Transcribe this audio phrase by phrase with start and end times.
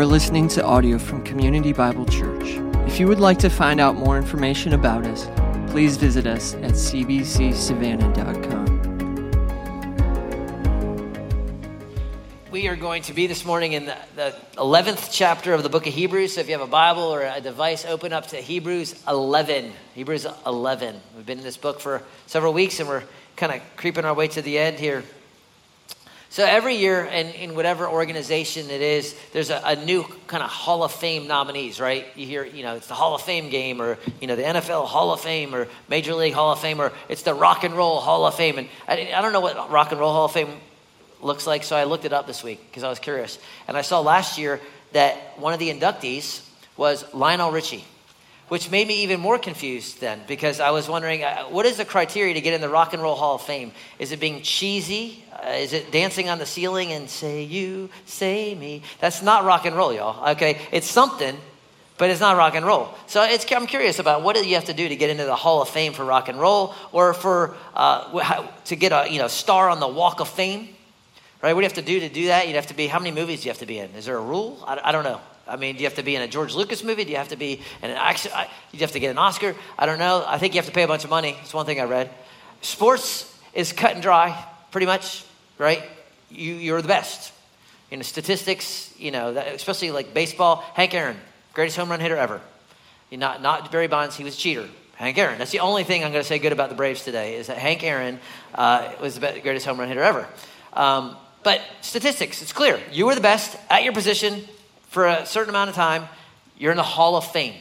[0.00, 2.58] are listening to audio from Community Bible Church.
[2.86, 5.28] If you would like to find out more information about us,
[5.70, 8.80] please visit us at cbcsavannah.com.
[12.50, 15.86] We are going to be this morning in the, the 11th chapter of the book
[15.86, 16.36] of Hebrews.
[16.36, 19.70] So if you have a Bible or a device, open up to Hebrews 11.
[19.94, 20.98] Hebrews 11.
[21.14, 23.02] We've been in this book for several weeks and we're
[23.36, 25.04] kind of creeping our way to the end here.
[26.30, 30.48] So every year in, in whatever organization it is, there's a, a new kind of
[30.48, 32.06] Hall of Fame nominees, right?
[32.14, 34.86] You hear, you know, it's the Hall of Fame game or, you know, the NFL
[34.86, 37.98] Hall of Fame or Major League Hall of Fame or it's the Rock and Roll
[37.98, 38.58] Hall of Fame.
[38.58, 40.50] And I, I don't know what Rock and Roll Hall of Fame
[41.20, 43.40] looks like, so I looked it up this week because I was curious.
[43.66, 44.60] And I saw last year
[44.92, 47.84] that one of the inductees was Lionel Richie
[48.50, 51.84] which made me even more confused then because I was wondering uh, what is the
[51.84, 53.70] criteria to get in the Rock and Roll Hall of Fame?
[54.00, 55.24] Is it being cheesy?
[55.44, 58.82] Uh, is it dancing on the ceiling and say you, say me?
[59.00, 60.30] That's not rock and roll, y'all.
[60.32, 61.36] Okay, it's something,
[61.96, 62.94] but it's not rock and roll.
[63.06, 65.62] So I'm curious about what do you have to do to get into the Hall
[65.62, 69.70] of Fame for rock and roll, or for uh, to get a you know star
[69.70, 70.68] on the Walk of Fame,
[71.42, 71.54] right?
[71.54, 72.46] What do you have to do to do that?
[72.46, 73.90] You'd have to be how many movies do you have to be in?
[73.92, 74.62] Is there a rule?
[74.66, 75.20] I, I don't know.
[75.48, 77.04] I mean, do you have to be in a George Lucas movie?
[77.04, 78.30] Do you have to be in an action?
[78.32, 79.56] Do you have to get an Oscar?
[79.76, 80.22] I don't know.
[80.26, 81.36] I think you have to pay a bunch of money.
[81.42, 82.10] It's one thing I read.
[82.60, 85.24] Sports is cut and dry, pretty much,
[85.60, 85.82] right?
[86.30, 87.32] You, you're the best.
[87.90, 90.56] You know, statistics, you know, especially like baseball.
[90.74, 91.16] Hank Aaron,
[91.52, 92.40] greatest home run hitter ever.
[93.12, 94.68] Not, not Barry Bonds, he was a cheater.
[94.94, 95.38] Hank Aaron.
[95.38, 97.58] That's the only thing I'm going to say good about the Braves today is that
[97.58, 98.18] Hank Aaron
[98.54, 100.26] uh, was the greatest home run hitter ever.
[100.72, 102.78] Um, but statistics, it's clear.
[102.92, 104.44] You were the best at your position
[104.90, 106.08] for a certain amount of time,
[106.58, 107.54] you're in the Hall of Fame.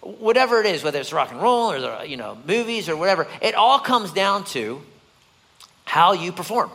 [0.00, 3.54] Whatever it is, whether it's rock and roll or you know movies or whatever, it
[3.54, 4.82] all comes down to
[5.84, 6.70] how you perform,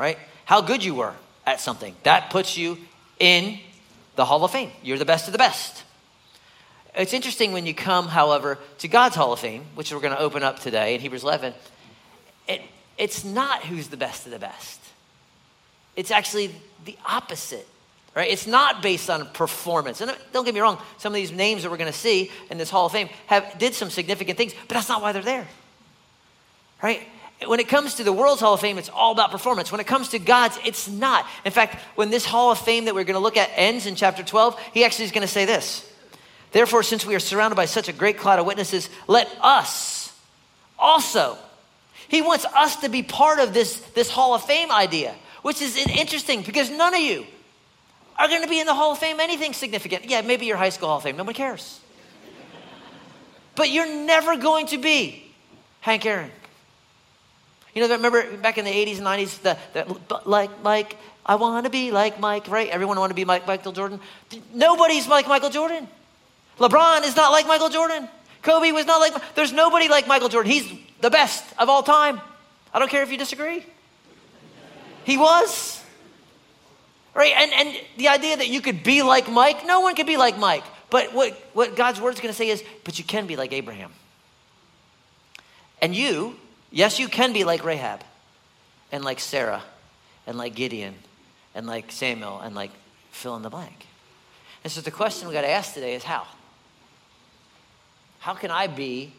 [0.00, 0.18] right?
[0.44, 1.14] How good you were
[1.46, 1.94] at something.
[2.02, 2.78] That puts you
[3.18, 3.58] in
[4.16, 4.70] the Hall of Fame.
[4.82, 5.84] You're the best of the best.
[6.94, 10.20] It's interesting when you come, however, to God's Hall of Fame, which we're going to
[10.20, 11.54] open up today in Hebrews 11.
[12.48, 12.62] It,
[12.98, 14.80] it's not who's the best of the best.
[15.94, 16.50] It's actually
[16.84, 17.66] the opposite
[18.14, 18.30] right?
[18.30, 20.00] It's not based on performance.
[20.00, 22.30] And uh, don't get me wrong, some of these names that we're going to see
[22.50, 25.22] in this Hall of Fame have did some significant things, but that's not why they're
[25.22, 25.46] there,
[26.82, 27.06] right?
[27.46, 29.72] When it comes to the world's Hall of Fame, it's all about performance.
[29.72, 31.26] When it comes to God's, it's not.
[31.44, 33.94] In fact, when this Hall of Fame that we're going to look at ends in
[33.94, 35.90] chapter 12, he actually is going to say this.
[36.52, 40.12] Therefore, since we are surrounded by such a great cloud of witnesses, let us
[40.78, 41.38] also.
[42.08, 45.76] He wants us to be part of this, this Hall of Fame idea, which is
[45.76, 47.24] interesting because none of you,
[48.20, 50.04] are going to be in the Hall of Fame anything significant.
[50.04, 51.16] Yeah, maybe your high school Hall of Fame.
[51.16, 51.80] Nobody cares.
[53.54, 55.24] but you're never going to be
[55.80, 56.30] Hank Aaron.
[57.74, 61.64] You know, remember back in the 80s and 90s, the, the like Mike, I want
[61.64, 62.68] to be like Mike, right?
[62.68, 64.00] Everyone want to be like Michael Jordan.
[64.52, 65.86] Nobody's like Michael Jordan.
[66.58, 68.08] LeBron is not like Michael Jordan.
[68.42, 70.50] Kobe was not like, there's nobody like Michael Jordan.
[70.50, 70.70] He's
[71.00, 72.20] the best of all time.
[72.72, 73.64] I don't care if you disagree.
[75.04, 75.82] He was.
[77.14, 77.32] Right?
[77.36, 80.38] And, and the idea that you could be like Mike, no one could be like
[80.38, 80.64] Mike.
[80.90, 83.52] But what, what God's word is going to say is, but you can be like
[83.52, 83.92] Abraham.
[85.80, 86.36] And you,
[86.70, 88.00] yes, you can be like Rahab,
[88.92, 89.62] and like Sarah,
[90.26, 90.94] and like Gideon,
[91.54, 92.70] and like Samuel, and like
[93.10, 93.86] fill in the blank.
[94.62, 96.26] And so the question we got to ask today is how?
[98.18, 99.12] How can I be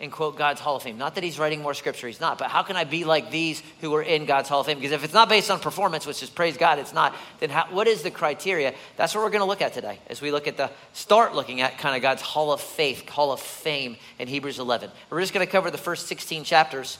[0.00, 0.96] and quote God's Hall of Fame.
[0.96, 3.62] Not that he's writing more scripture, he's not, but how can I be like these
[3.80, 4.78] who are in God's Hall of Fame?
[4.78, 7.66] Because if it's not based on performance, which is praise God, it's not, then how,
[7.70, 8.74] what is the criteria?
[8.96, 11.60] That's what we're going to look at today as we look at the, start looking
[11.60, 14.90] at kind of God's Hall of Faith, Hall of Fame in Hebrews 11.
[15.10, 16.98] We're just going to cover the first 16 chapters.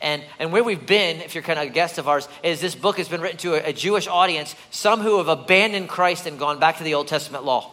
[0.00, 2.74] And, and where we've been, if you're kind of a guest of ours, is this
[2.74, 6.38] book has been written to a, a Jewish audience, some who have abandoned Christ and
[6.38, 7.72] gone back to the Old Testament law.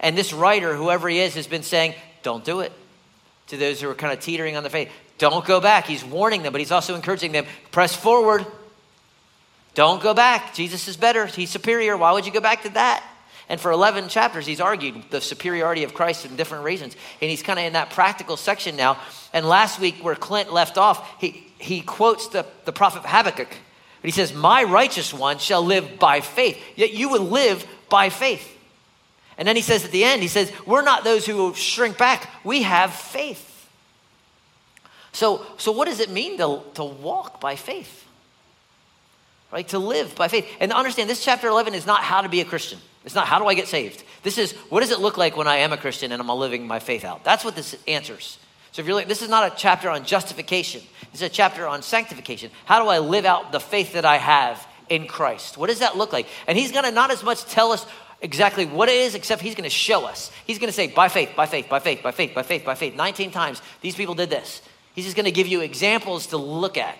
[0.00, 2.72] And this writer, whoever he is, has been saying, don't do it
[3.48, 4.90] to those who are kind of teetering on the faith.
[5.18, 5.86] Don't go back.
[5.86, 8.46] He's warning them, but he's also encouraging them press forward.
[9.74, 10.54] Don't go back.
[10.54, 11.26] Jesus is better.
[11.26, 11.96] He's superior.
[11.96, 13.04] Why would you go back to that?
[13.48, 16.96] And for 11 chapters, he's argued the superiority of Christ in different reasons.
[17.20, 18.98] And he's kind of in that practical section now.
[19.32, 23.54] And last week, where Clint left off, he, he quotes the, the prophet Habakkuk.
[24.02, 26.60] He says, My righteous one shall live by faith.
[26.74, 28.55] Yet you will live by faith.
[29.38, 32.30] And then he says at the end, he says, We're not those who shrink back,
[32.44, 33.52] we have faith.
[35.12, 38.04] So, so what does it mean to, to walk by faith?
[39.50, 39.66] Right?
[39.68, 40.46] To live by faith.
[40.60, 42.78] And understand this chapter 11 is not how to be a Christian.
[43.06, 44.02] It's not how do I get saved.
[44.24, 46.66] This is what does it look like when I am a Christian and I'm living
[46.66, 47.24] my faith out.
[47.24, 48.38] That's what this answers.
[48.72, 50.82] So if you're like, this is not a chapter on justification.
[51.14, 52.50] It's a chapter on sanctification.
[52.66, 55.56] How do I live out the faith that I have in Christ?
[55.56, 56.26] What does that look like?
[56.46, 57.86] And he's going to not as much tell us
[58.20, 60.30] exactly what it is, except he's going to show us.
[60.46, 62.74] He's going to say, by faith, by faith, by faith, by faith, by faith, by
[62.74, 62.94] faith.
[62.94, 64.62] 19 times, these people did this.
[64.94, 66.98] He's just going to give you examples to look at.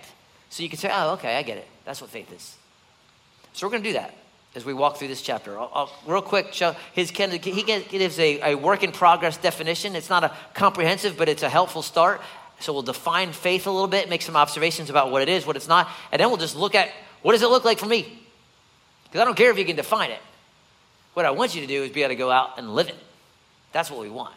[0.50, 1.66] So you can say, oh, okay, I get it.
[1.84, 2.56] That's what faith is.
[3.52, 4.14] So we're going to do that
[4.54, 5.58] as we walk through this chapter.
[5.58, 6.54] I'll, I'll real quick
[6.94, 9.94] his he gives a, a work in progress definition.
[9.94, 12.20] It's not a comprehensive, but it's a helpful start.
[12.60, 15.56] So we'll define faith a little bit, make some observations about what it is, what
[15.56, 16.90] it's not, and then we'll just look at
[17.22, 18.02] what does it look like for me?
[19.04, 20.20] Because I don't care if you can define it.
[21.16, 22.98] What I want you to do is be able to go out and live it.
[23.72, 24.34] That's what we want.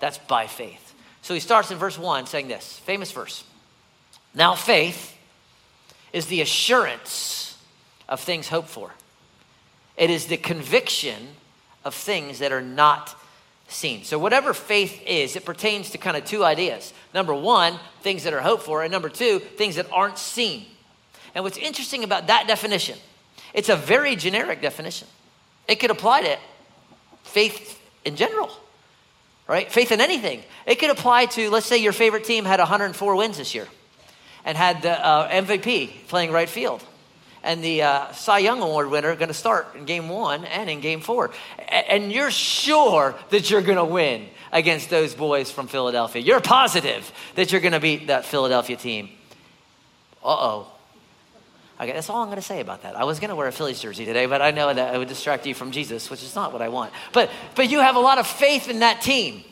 [0.00, 0.94] That's by faith.
[1.20, 3.44] So he starts in verse 1 saying this famous verse.
[4.34, 5.14] Now, faith
[6.14, 7.58] is the assurance
[8.08, 8.92] of things hoped for
[9.98, 11.28] it is the conviction
[11.84, 13.14] of things that are not
[13.66, 14.04] seen.
[14.04, 16.94] So, whatever faith is, it pertains to kind of two ideas.
[17.12, 20.64] Number one, things that are hoped for, and number two, things that aren't seen.
[21.34, 22.96] And what's interesting about that definition,
[23.52, 25.06] it's a very generic definition.
[25.68, 26.38] It could apply to
[27.24, 28.50] faith in general,
[29.46, 29.70] right?
[29.70, 30.42] Faith in anything.
[30.66, 33.68] It could apply to, let's say, your favorite team had 104 wins this year
[34.44, 36.82] and had the uh, MVP playing right field
[37.42, 40.80] and the uh, Cy Young Award winner going to start in game one and in
[40.80, 41.30] game four.
[41.68, 46.22] And you're sure that you're going to win against those boys from Philadelphia.
[46.22, 49.10] You're positive that you're going to beat that Philadelphia team.
[50.24, 50.72] Uh oh.
[51.80, 52.96] Okay, that's all I'm going to say about that.
[52.96, 55.08] I was going to wear a Phillies jersey today, but I know that it would
[55.08, 56.92] distract you from Jesus, which is not what I want.
[57.12, 59.44] But, but you have a lot of faith in that team.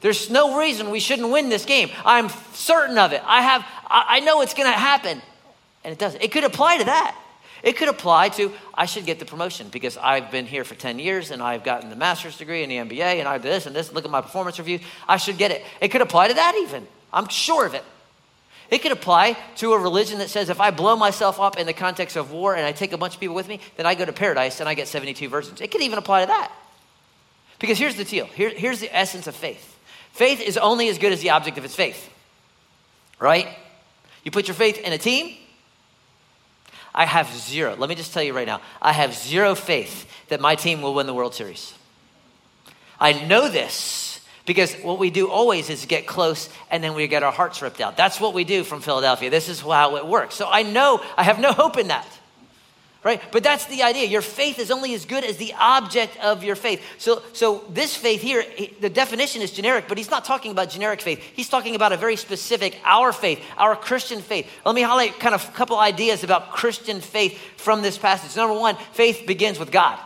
[0.00, 1.90] There's no reason we shouldn't win this game.
[2.04, 3.22] I'm certain of it.
[3.24, 5.20] I have, I know it's going to happen.
[5.84, 6.22] And it doesn't.
[6.22, 7.16] It could apply to that.
[7.62, 10.98] It could apply to, I should get the promotion because I've been here for 10
[10.98, 13.74] years and I've gotten the master's degree in the MBA and I do this and
[13.74, 13.92] this.
[13.92, 14.80] Look at my performance review.
[15.08, 15.64] I should get it.
[15.80, 16.86] It could apply to that even.
[17.12, 17.82] I'm sure of it.
[18.70, 21.72] It could apply to a religion that says if I blow myself up in the
[21.72, 24.04] context of war and I take a bunch of people with me, then I go
[24.04, 25.60] to paradise and I get 72 virgins.
[25.60, 26.52] It could even apply to that.
[27.58, 29.74] Because here's the deal Here, here's the essence of faith
[30.12, 32.10] faith is only as good as the object of its faith,
[33.20, 33.48] right?
[34.24, 35.36] You put your faith in a team,
[36.94, 37.76] I have zero.
[37.76, 40.94] Let me just tell you right now I have zero faith that my team will
[40.94, 41.74] win the World Series.
[42.98, 44.05] I know this
[44.46, 47.80] because what we do always is get close and then we get our hearts ripped
[47.80, 47.96] out.
[47.96, 49.28] That's what we do from Philadelphia.
[49.28, 50.34] This is how it works.
[50.36, 52.06] So I know I have no hope in that
[53.06, 53.22] right?
[53.30, 54.06] But that's the idea.
[54.06, 56.82] Your faith is only as good as the object of your faith.
[56.98, 58.44] So, so this faith here,
[58.80, 61.20] the definition is generic, but he's not talking about generic faith.
[61.20, 64.50] He's talking about a very specific, our faith, our Christian faith.
[64.64, 68.34] Let me highlight kind of a couple ideas about Christian faith from this passage.
[68.34, 70.00] Number one, faith begins with God.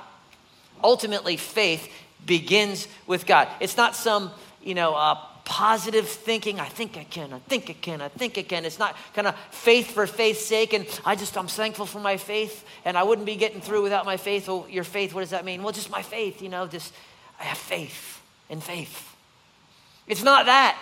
[0.84, 1.90] Ultimately, faith
[2.26, 3.48] begins with God.
[3.60, 4.30] It's not some,
[4.62, 6.60] you know, uh, positive thinking.
[6.60, 8.64] I think I can, I think I can, I think I can.
[8.64, 10.72] It's not kind of faith for faith's sake.
[10.72, 14.06] And I just, I'm thankful for my faith and I wouldn't be getting through without
[14.06, 14.46] my faith.
[14.46, 15.62] Well, your faith, what does that mean?
[15.62, 16.94] Well, just my faith, you know, just,
[17.40, 19.12] I have faith in faith.
[20.06, 20.78] It's not that.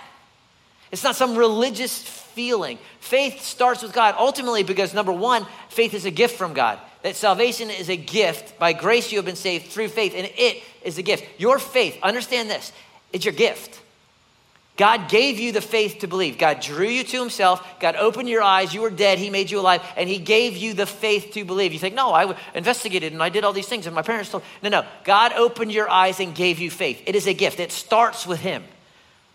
[0.90, 2.78] It's not some religious feeling.
[3.00, 6.78] Faith starts with God ultimately because number one, faith is a gift from God.
[7.02, 8.58] That salvation is a gift.
[8.58, 11.24] By grace, you have been saved through faith, and it is a gift.
[11.40, 12.72] Your faith, understand this,
[13.12, 13.80] it's your gift.
[14.78, 16.38] God gave you the faith to believe.
[16.38, 17.66] God drew you to himself.
[17.80, 18.72] God opened your eyes.
[18.72, 19.18] You were dead.
[19.18, 19.82] He made you alive.
[19.96, 21.72] And he gave you the faith to believe.
[21.72, 24.44] You think, no, I investigated and I did all these things and my parents told.
[24.62, 24.86] No, no.
[25.02, 27.02] God opened your eyes and gave you faith.
[27.06, 27.58] It is a gift.
[27.58, 28.62] It starts with him,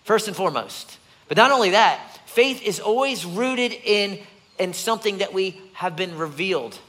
[0.06, 0.98] first and foremost.
[1.28, 4.20] But not only that, faith is always rooted in,
[4.60, 6.80] in something that we have been revealed.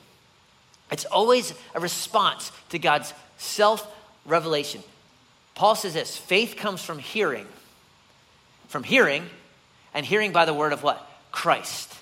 [0.92, 3.84] It's always a response to God's self
[4.24, 4.82] revelation.
[5.54, 7.46] Paul says this faith comes from hearing
[8.74, 9.24] from hearing,
[9.94, 11.08] and hearing by the word of what?
[11.30, 11.94] Christ.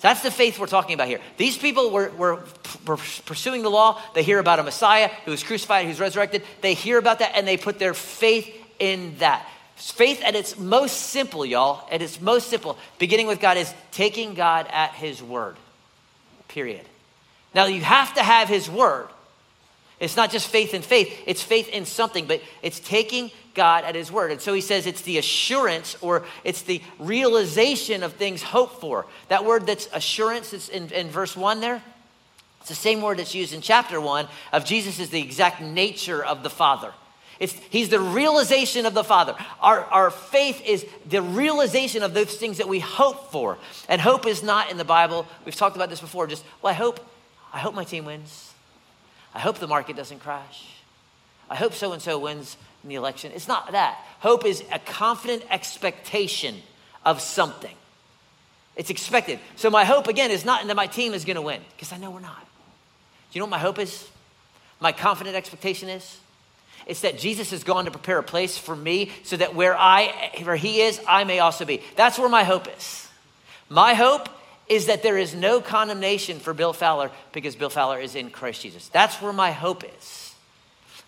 [0.00, 1.20] That's the faith we're talking about here.
[1.38, 2.44] These people were, were,
[2.86, 3.98] were, pursuing the law.
[4.14, 6.42] They hear about a Messiah who was crucified, who's resurrected.
[6.60, 9.48] They hear about that and they put their faith in that.
[9.76, 14.34] Faith at its most simple, y'all, at its most simple, beginning with God, is taking
[14.34, 15.56] God at His word.
[16.48, 16.84] Period.
[17.54, 19.08] Now, you have to have His word.
[20.00, 23.94] It's not just faith in faith, it's faith in something, but it's taking God at
[23.94, 24.32] His word.
[24.32, 29.06] And so he says it's the assurance or it's the realization of things hoped for.
[29.28, 31.82] That word that's assurance is in, in verse 1 there.
[32.60, 36.24] It's the same word that's used in chapter 1 of Jesus is the exact nature
[36.24, 36.92] of the Father.
[37.38, 39.36] It's, he's the realization of the Father.
[39.60, 43.58] Our, our faith is the realization of those things that we hope for.
[43.88, 45.26] And hope is not in the Bible.
[45.44, 46.26] We've talked about this before.
[46.26, 47.00] Just, well, I hope,
[47.52, 48.53] I hope my team wins.
[49.34, 50.64] I hope the market doesn't crash.
[51.50, 53.32] I hope so and so wins in the election.
[53.34, 53.98] It's not that.
[54.20, 56.56] Hope is a confident expectation
[57.04, 57.74] of something.
[58.76, 59.38] It's expected.
[59.56, 61.98] So my hope, again, is not that my team is going to win, because I
[61.98, 62.40] know we're not.
[62.40, 64.08] Do you know what my hope is?
[64.80, 66.18] My confident expectation is?
[66.86, 70.32] It's that Jesus has gone to prepare a place for me so that where I
[70.42, 71.80] where he is, I may also be.
[71.96, 73.08] That's where my hope is.
[73.68, 74.28] My hope
[74.68, 78.62] is that there is no condemnation for Bill Fowler because Bill Fowler is in Christ
[78.62, 78.88] Jesus.
[78.88, 80.34] That's where my hope is.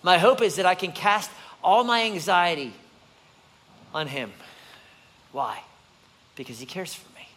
[0.02, 1.30] My hope is that I can cast
[1.64, 2.72] all my anxiety
[3.94, 4.32] on him.
[5.32, 5.62] Why?
[6.36, 7.28] Because he cares for me.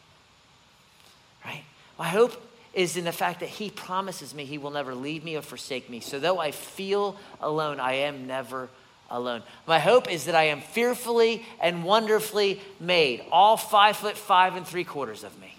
[1.45, 1.63] Right?
[1.97, 2.41] My hope
[2.73, 5.89] is in the fact that he promises me he will never leave me or forsake
[5.89, 5.99] me.
[5.99, 8.69] So though I feel alone, I am never
[9.09, 9.41] alone.
[9.65, 14.67] My hope is that I am fearfully and wonderfully made, all five foot five and
[14.67, 15.53] three quarters of me.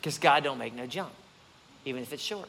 [0.00, 1.12] Because God don't make no junk,
[1.84, 2.48] even if it's short.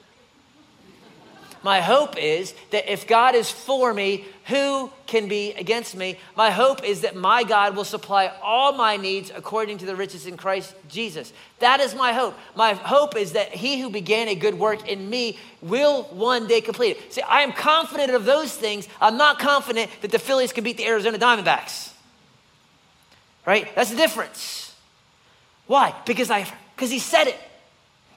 [1.63, 6.17] My hope is that if God is for me, who can be against me?
[6.35, 10.25] My hope is that my God will supply all my needs according to the riches
[10.25, 11.31] in Christ Jesus.
[11.59, 12.35] That is my hope.
[12.55, 16.61] My hope is that he who began a good work in me will one day
[16.61, 17.13] complete it.
[17.13, 18.87] See, I am confident of those things.
[18.99, 21.91] I'm not confident that the Phillies can beat the Arizona Diamondbacks.
[23.45, 23.67] Right?
[23.75, 24.73] That's the difference.
[25.67, 25.93] Why?
[26.05, 27.37] Because I because he said it.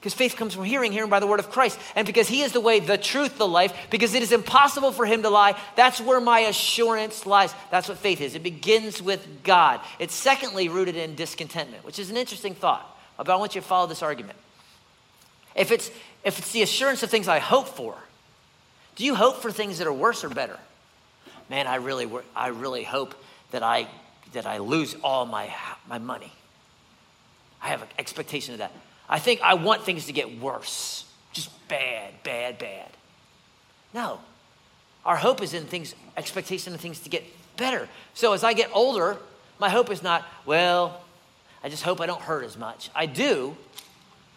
[0.00, 1.78] Because faith comes from hearing, hearing by the word of Christ.
[1.94, 5.04] And because he is the way, the truth, the life, because it is impossible for
[5.04, 7.54] him to lie, that's where my assurance lies.
[7.70, 8.34] That's what faith is.
[8.34, 9.82] It begins with God.
[9.98, 12.86] It's secondly rooted in discontentment, which is an interesting thought.
[13.18, 14.38] But I want you to follow this argument.
[15.54, 15.90] If it's,
[16.24, 17.94] if it's the assurance of things I hope for,
[18.96, 20.58] do you hope for things that are worse or better?
[21.50, 23.14] Man, I really, I really hope
[23.50, 23.88] that I,
[24.32, 25.54] that I lose all my,
[25.86, 26.32] my money.
[27.64, 28.72] I have an expectation of that.
[29.08, 31.06] I think I want things to get worse.
[31.32, 32.90] Just bad, bad, bad.
[33.94, 34.20] No.
[35.04, 37.24] Our hope is in things, expectation of things to get
[37.56, 37.88] better.
[38.12, 39.16] So as I get older,
[39.58, 41.00] my hope is not, well,
[41.62, 42.90] I just hope I don't hurt as much.
[42.94, 43.56] I do,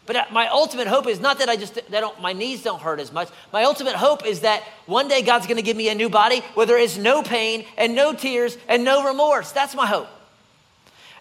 [0.06, 3.02] but my ultimate hope is not that I just that don't, my knees don't hurt
[3.02, 3.28] as much.
[3.52, 6.40] My ultimate hope is that one day God's going to give me a new body
[6.54, 9.52] where there is no pain and no tears and no remorse.
[9.52, 10.08] That's my hope.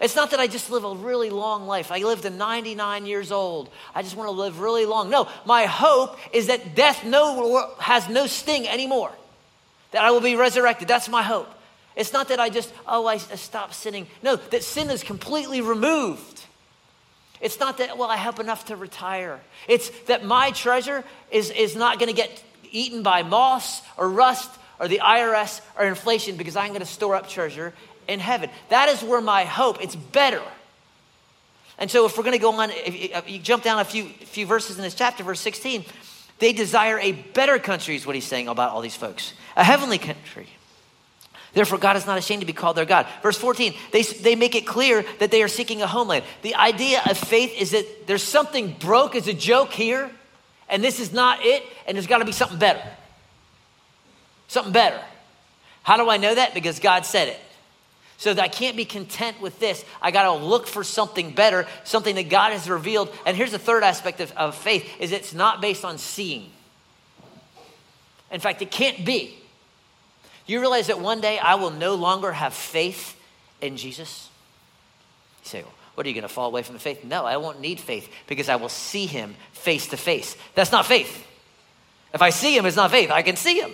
[0.01, 1.91] It's not that I just live a really long life.
[1.91, 3.71] I lived to 99 years old.
[3.95, 5.09] I just want to live really long.
[5.09, 9.13] No, my hope is that death no, has no sting anymore,
[9.93, 10.87] that I will be resurrected.
[10.87, 11.49] That's my hope.
[11.97, 14.07] It's not that I just, oh, I stop sinning.
[14.23, 16.45] No, that sin is completely removed.
[17.41, 19.41] It's not that, well, I have enough to retire.
[19.67, 24.51] It's that my treasure is, is not going to get eaten by moss or rust
[24.79, 27.73] or the IRS or inflation because I'm going to store up treasure
[28.09, 28.51] in heaven.
[28.69, 30.43] That is where my hope, it's better.
[31.79, 34.05] And so if we're going to go on, if uh, you jump down a few,
[34.05, 35.85] few verses in this chapter, verse 16,
[36.39, 39.99] they desire a better country, is what he's saying about all these folks, a heavenly
[39.99, 40.47] country.
[41.53, 43.07] Therefore, God is not ashamed to be called their God.
[43.23, 46.25] Verse 14, they, they make it clear that they are seeking a homeland.
[46.43, 50.11] The idea of faith is that there's something broke as a joke here,
[50.69, 52.83] and this is not it, and there's got to be something better.
[54.49, 55.01] Something better.
[55.83, 56.53] How do I know that?
[56.53, 57.41] Because God said it.
[58.19, 59.85] So that I can't be content with this.
[60.01, 63.13] I got to look for something better, something that God has revealed.
[63.27, 66.51] And here's the third aspect of, of faith is it's not based on seeing.
[68.31, 69.37] In fact, it can't be.
[70.47, 73.21] You realize that one day I will no longer have faith
[73.61, 74.29] in Jesus?
[75.43, 77.05] You say, well, what are you going to fall away from the faith?
[77.05, 80.37] No, I won't need faith because I will see him face to face.
[80.55, 81.27] That's not faith.
[82.15, 83.11] If I see him, it's not faith.
[83.11, 83.73] I can see him.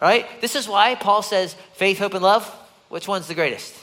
[0.00, 0.26] Right?
[0.40, 2.52] This is why Paul says faith, hope, and love
[2.94, 3.74] which one's the greatest?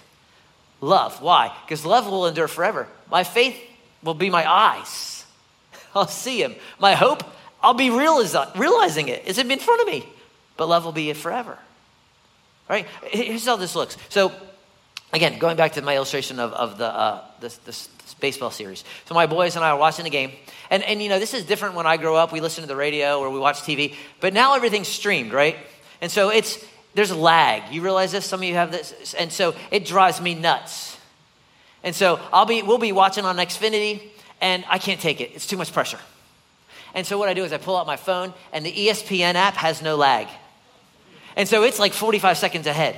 [0.79, 1.21] Love.
[1.21, 1.53] Why?
[1.65, 2.87] Because love will endure forever.
[3.09, 3.61] My faith
[4.01, 5.25] will be my eyes.
[5.93, 6.55] I'll see him.
[6.79, 7.21] My hope,
[7.61, 9.23] I'll be realizing it.
[9.25, 10.05] It's in front of me.
[10.55, 11.57] But love will be it forever.
[12.69, 12.87] Right?
[13.03, 13.97] Here's how this looks.
[14.07, 14.31] So,
[15.11, 18.85] again, going back to my illustration of, of the, uh, this, this, this baseball series.
[19.07, 20.31] So, my boys and I are watching the game.
[20.69, 22.31] And, and, you know, this is different when I grow up.
[22.31, 23.93] We listen to the radio or we watch TV.
[24.21, 25.57] But now everything's streamed, right?
[25.99, 27.73] And so it's there's lag.
[27.73, 28.25] You realize this?
[28.25, 29.13] Some of you have this.
[29.13, 30.97] And so it drives me nuts.
[31.83, 34.01] And so I'll be, we'll be watching on Xfinity
[34.39, 35.31] and I can't take it.
[35.33, 35.99] It's too much pressure.
[36.93, 39.55] And so what I do is I pull out my phone and the ESPN app
[39.55, 40.27] has no lag.
[41.35, 42.97] And so it's like 45 seconds ahead.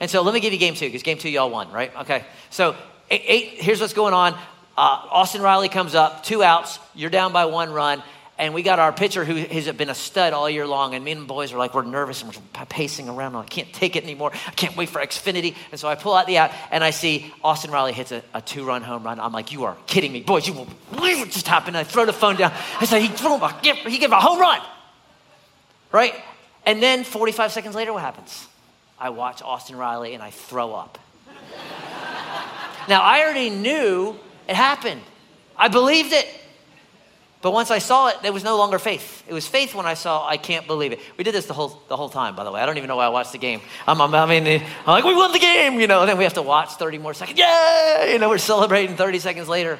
[0.00, 1.94] And so let me give you game two because game two y'all won, right?
[2.00, 2.24] Okay.
[2.50, 2.74] So
[3.10, 4.32] eight, eight, here's what's going on.
[4.76, 6.78] Uh, Austin Riley comes up, two outs.
[6.94, 8.02] You're down by one run
[8.36, 10.94] and we got our pitcher who has been a stud all year long.
[10.94, 13.36] And me and the boys are like, we're nervous and we're pacing around.
[13.36, 14.32] I can't take it anymore.
[14.46, 15.54] I can't wait for Xfinity.
[15.70, 18.42] And so I pull out the app and I see Austin Riley hits a, a
[18.42, 19.20] two run home run.
[19.20, 20.22] I'm like, you are kidding me.
[20.22, 21.76] Boys, you believe what just happened.
[21.76, 22.52] I throw the phone down.
[22.80, 24.60] I say, he threw a, he gave a home run.
[25.92, 26.14] Right?
[26.66, 28.48] And then 45 seconds later, what happens?
[28.98, 30.98] I watch Austin Riley and I throw up.
[32.86, 34.14] Now, I already knew
[34.46, 35.00] it happened,
[35.56, 36.28] I believed it.
[37.44, 39.22] But once I saw it, there was no longer faith.
[39.28, 41.00] It was faith when I saw I can't believe it.
[41.18, 42.62] We did this the whole, the whole time, by the way.
[42.62, 43.60] I don't even know why I watched the game.
[43.86, 46.24] I'm, I'm, I mean, I'm like, we won the game, you know, and then we
[46.24, 47.38] have to watch 30 more seconds.
[47.38, 49.78] Yeah, you know, we're celebrating 30 seconds later.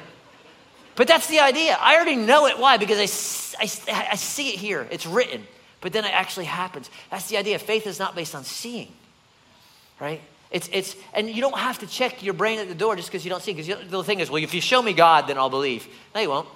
[0.95, 1.75] But that's the idea.
[1.81, 2.59] I already know it.
[2.59, 2.77] Why?
[2.77, 4.87] Because I, I, I see it here.
[4.91, 5.41] It's written.
[5.81, 6.91] But then it actually happens.
[7.09, 7.57] That's the idea.
[7.57, 8.91] Faith is not based on seeing,
[9.99, 10.21] right?
[10.51, 13.25] It's, it's, and you don't have to check your brain at the door just because
[13.25, 13.53] you don't see.
[13.53, 15.87] Because the thing is, well, if you show me God, then I'll believe.
[16.13, 16.47] No, you won't.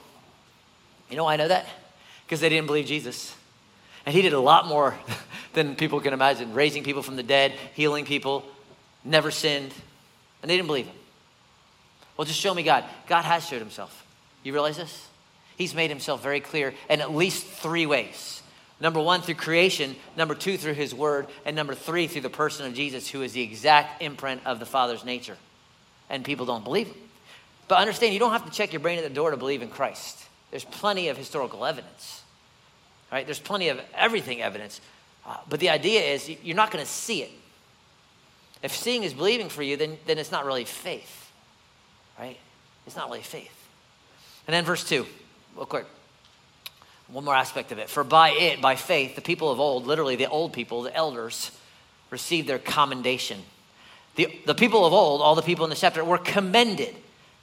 [1.10, 1.66] You know why I know that?
[2.26, 3.36] Because they didn't believe Jesus.
[4.06, 4.98] And he did a lot more
[5.54, 8.46] than people can imagine raising people from the dead, healing people,
[9.04, 9.74] never sinned.
[10.42, 10.96] And they didn't believe him.
[12.16, 12.84] Well, just show me God.
[13.08, 14.06] God has showed himself.
[14.44, 15.08] You realize this?
[15.58, 18.42] He's made himself very clear in at least three ways.
[18.82, 19.96] Number one, through creation.
[20.16, 21.28] Number two, through his word.
[21.46, 24.66] And number three, through the person of Jesus, who is the exact imprint of the
[24.66, 25.38] Father's nature.
[26.10, 26.96] And people don't believe him.
[27.68, 29.70] But understand, you don't have to check your brain at the door to believe in
[29.70, 30.18] Christ.
[30.52, 32.24] There's plenty of historical evidence,
[33.12, 33.26] right?
[33.26, 34.82] There's plenty of everything evidence.
[35.26, 37.32] Uh, but the idea is you're not going to see it.
[38.62, 41.32] If seeing is believing for you, then, then it's not really faith,
[42.18, 42.38] right?
[42.86, 43.56] It's not really faith.
[44.48, 45.06] And then verse 2,
[45.56, 45.86] real quick.
[47.08, 47.90] One more aspect of it.
[47.90, 51.52] For by it, by faith, the people of old, literally the old people, the elders,
[52.10, 53.40] received their commendation.
[54.16, 56.96] The, the people of old, all the people in the chapter, were commended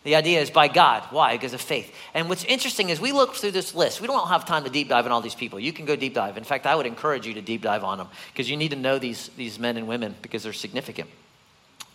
[0.06, 1.02] the idea is by God.
[1.10, 1.32] Why?
[1.32, 1.92] Because of faith.
[2.14, 4.00] And what's interesting is we look through this list.
[4.00, 5.58] We don't have time to deep dive on all these people.
[5.58, 6.36] You can go deep dive.
[6.36, 8.76] In fact, I would encourage you to deep dive on them because you need to
[8.76, 11.10] know these, these men and women because they're significant.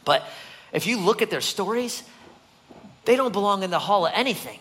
[0.03, 0.25] But
[0.73, 2.03] if you look at their stories,
[3.05, 4.59] they don't belong in the hall of anything,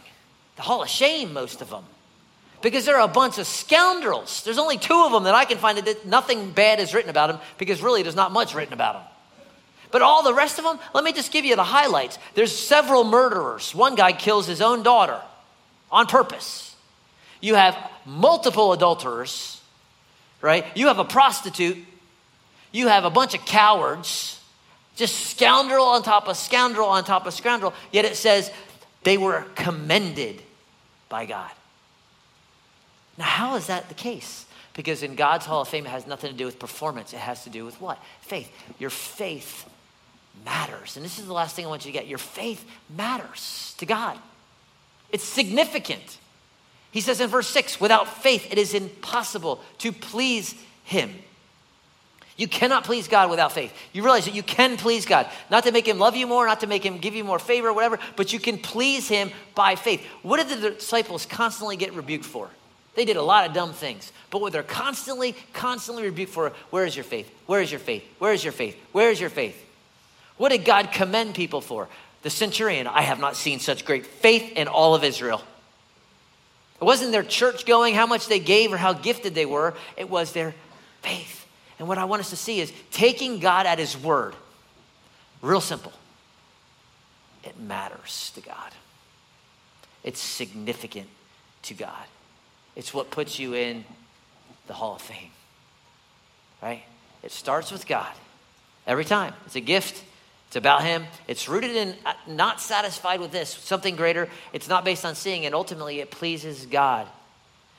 [0.55, 1.83] the hall of shame, most of them.
[2.63, 4.45] Because they're a bunch of scoundrels.
[4.45, 7.27] There's only two of them that I can find that nothing bad is written about
[7.27, 9.10] them because really there's not much written about them.
[9.91, 12.19] But all the rest of them, let me just give you the highlights.
[12.35, 13.75] There's several murderers.
[13.75, 15.21] One guy kills his own daughter
[15.91, 16.77] on purpose.
[17.41, 19.61] You have multiple adulterers,
[20.41, 20.65] right?
[20.75, 21.79] You have a prostitute.
[22.73, 24.41] You have a bunch of cowards.
[24.97, 27.73] Just scoundrel on top of scoundrel on top of scoundrel.
[27.91, 28.53] Yet it says
[29.03, 30.43] they were commended
[31.09, 31.51] by God.
[33.19, 34.47] Now, how is that the case?
[34.75, 37.13] Because in God's Hall of Fame, it has nothing to do with performance.
[37.13, 37.99] It has to do with what?
[38.21, 38.51] Faith.
[38.79, 39.69] Your faith
[40.45, 40.97] matters.
[40.97, 42.07] And this is the last thing I want you to get.
[42.07, 42.65] Your faith
[42.97, 44.19] matters to God,
[45.11, 46.19] it's significant.
[46.93, 51.15] He says in verse 6 without faith, it is impossible to please Him.
[52.37, 53.73] You cannot please God without faith.
[53.93, 56.61] You realize that you can please God, not to make Him love you more, not
[56.61, 60.05] to make Him give you more favor, whatever, but you can please Him by faith.
[60.23, 62.49] What did the disciples constantly get rebuked for?
[62.97, 66.87] They did a lot of dumb things, but what they're constantly, constantly rebuked for, where
[66.87, 67.31] is your faith?
[67.47, 68.05] Where is your faith?
[68.19, 68.77] Where is your faith?
[68.93, 69.65] Where is your faith?
[70.41, 71.87] What did God commend people for?
[72.23, 75.43] The centurion, I have not seen such great faith in all of Israel.
[76.81, 79.75] It wasn't their church going, how much they gave, or how gifted they were.
[79.99, 80.55] It was their
[81.03, 81.47] faith.
[81.79, 84.35] And what I want us to see is taking God at His word.
[85.43, 85.93] Real simple.
[87.45, 88.73] It matters to God,
[90.03, 91.09] it's significant
[91.65, 92.07] to God.
[92.77, 93.85] It's what puts you in
[94.69, 95.33] the Hall of Fame,
[96.63, 96.83] right?
[97.23, 98.15] It starts with God
[98.87, 99.35] every time.
[99.45, 100.05] It's a gift.
[100.51, 101.05] It's about Him.
[101.29, 104.29] It's rooted in uh, not satisfied with this, something greater.
[104.53, 107.07] It's not based on seeing, and ultimately it pleases God.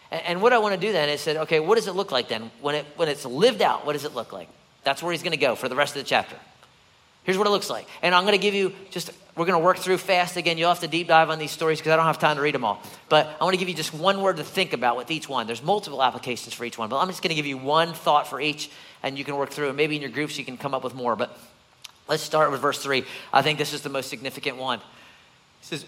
[0.09, 2.13] And, and what I want to do then is say, okay, what does it look
[2.13, 2.49] like then?
[2.61, 4.47] When, it, when it's lived out, what does it look like?
[4.85, 6.37] That's where He's going to go for the rest of the chapter.
[7.23, 7.87] Here's what it looks like.
[8.01, 10.57] And I'm going to give you just, we're going to work through fast again.
[10.57, 12.55] You'll have to deep dive on these stories because I don't have time to read
[12.55, 12.81] them all.
[13.09, 15.45] But I want to give you just one word to think about with each one.
[15.45, 18.27] There's multiple applications for each one, but I'm just going to give you one thought
[18.27, 18.71] for each
[19.03, 19.67] and you can work through.
[19.67, 21.17] And maybe in your groups you can come up with more.
[21.17, 21.37] But
[22.07, 23.05] Let's start with verse 3.
[23.31, 24.81] I think this is the most significant one.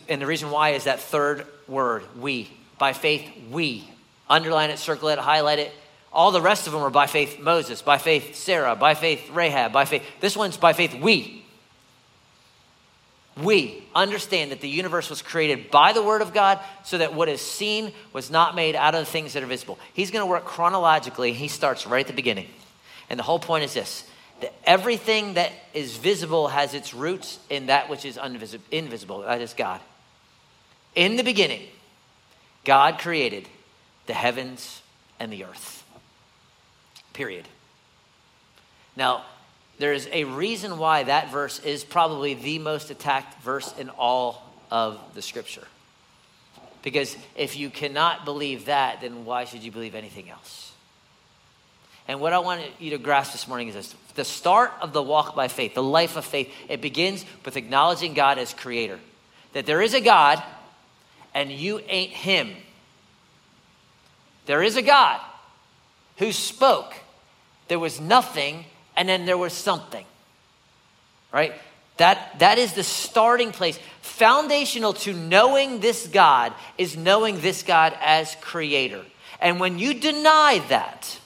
[0.07, 2.49] And the reason why is that third word, we.
[2.77, 3.87] By faith, we.
[4.29, 5.73] Underline it, circle it, highlight it.
[6.11, 9.73] All the rest of them are by faith Moses, by faith Sarah, by faith Rahab,
[9.73, 10.03] by faith.
[10.19, 11.43] This one's by faith we.
[13.41, 17.29] We understand that the universe was created by the Word of God so that what
[17.29, 19.79] is seen was not made out of the things that are visible.
[19.95, 21.33] He's going to work chronologically.
[21.33, 22.47] He starts right at the beginning.
[23.09, 24.03] And the whole point is this
[24.65, 28.19] everything that is visible has its roots in that which is
[28.71, 29.21] invisible.
[29.21, 29.79] That is God.
[30.95, 31.61] In the beginning,
[32.63, 33.47] God created
[34.05, 34.81] the heavens
[35.19, 35.83] and the earth.
[37.13, 37.47] Period.
[38.95, 39.23] Now,
[39.79, 44.43] there is a reason why that verse is probably the most attacked verse in all
[44.69, 45.67] of the scripture.
[46.83, 50.72] Because if you cannot believe that, then why should you believe anything else?
[52.07, 55.01] And what I want you to grasp this morning is this the start of the
[55.01, 58.99] walk by faith, the life of faith, it begins with acknowledging God as creator.
[59.53, 60.41] That there is a God
[61.33, 62.51] and you ain't him.
[64.45, 65.19] There is a God
[66.17, 66.93] who spoke.
[67.67, 70.05] There was nothing and then there was something.
[71.31, 71.53] Right?
[71.97, 73.79] That, that is the starting place.
[74.01, 79.03] Foundational to knowing this God is knowing this God as creator.
[79.39, 81.19] And when you deny that,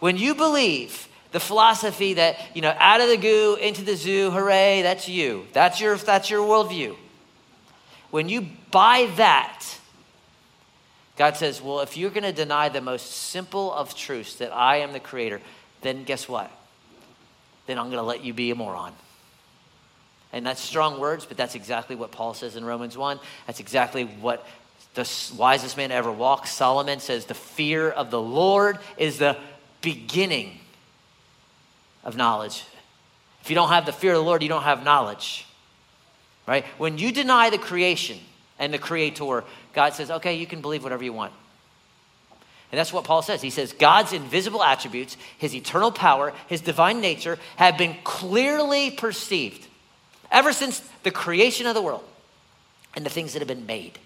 [0.00, 4.30] when you believe the philosophy that, you know, out of the goo, into the zoo,
[4.30, 5.46] hooray, that's you.
[5.52, 6.96] That's your, that's your worldview.
[8.10, 9.64] When you buy that,
[11.16, 14.78] God says, well, if you're going to deny the most simple of truths that I
[14.78, 15.40] am the creator,
[15.82, 16.50] then guess what?
[17.66, 18.92] Then I'm going to let you be a moron.
[20.32, 23.20] And that's strong words, but that's exactly what Paul says in Romans 1.
[23.46, 24.46] That's exactly what
[24.94, 26.48] the wisest man ever walked.
[26.48, 29.36] Solomon says, The fear of the Lord is the
[29.80, 30.58] beginning
[32.04, 32.64] of knowledge.
[33.42, 35.46] If you don't have the fear of the Lord, you don't have knowledge.
[36.46, 36.64] Right?
[36.78, 38.18] When you deny the creation
[38.58, 41.32] and the creator, God says, okay, you can believe whatever you want.
[42.72, 43.42] And that's what Paul says.
[43.42, 49.66] He says, God's invisible attributes, his eternal power, his divine nature have been clearly perceived
[50.30, 52.04] ever since the creation of the world
[52.94, 53.98] and the things that have been made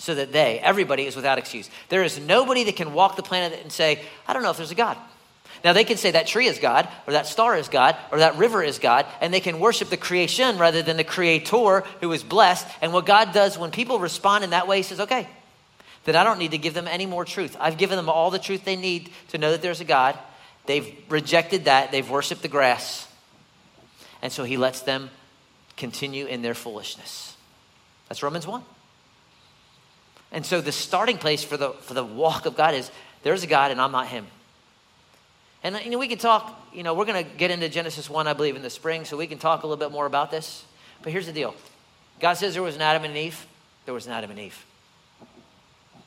[0.00, 1.68] so that they, everybody, is without excuse.
[1.90, 4.70] There is nobody that can walk the planet and say, I don't know if there's
[4.70, 4.96] a God.
[5.62, 8.38] Now, they can say that tree is God, or that star is God, or that
[8.38, 12.22] river is God, and they can worship the creation rather than the creator who is
[12.22, 12.66] blessed.
[12.80, 15.28] And what God does when people respond in that way, He says, okay,
[16.04, 17.58] then I don't need to give them any more truth.
[17.60, 20.18] I've given them all the truth they need to know that there's a God.
[20.64, 23.06] They've rejected that, they've worshiped the grass.
[24.22, 25.10] And so He lets them
[25.76, 27.36] continue in their foolishness.
[28.08, 28.62] That's Romans 1.
[30.32, 32.90] And so the starting place for the, for the walk of God is
[33.22, 34.26] there's a God and I'm not him.
[35.62, 38.26] And you know, we can talk, you know, we're going to get into Genesis 1,
[38.26, 40.64] I believe, in the spring, so we can talk a little bit more about this.
[41.02, 41.54] But here's the deal
[42.18, 43.46] God says there was an Adam and an Eve,
[43.84, 44.64] there was an Adam and Eve.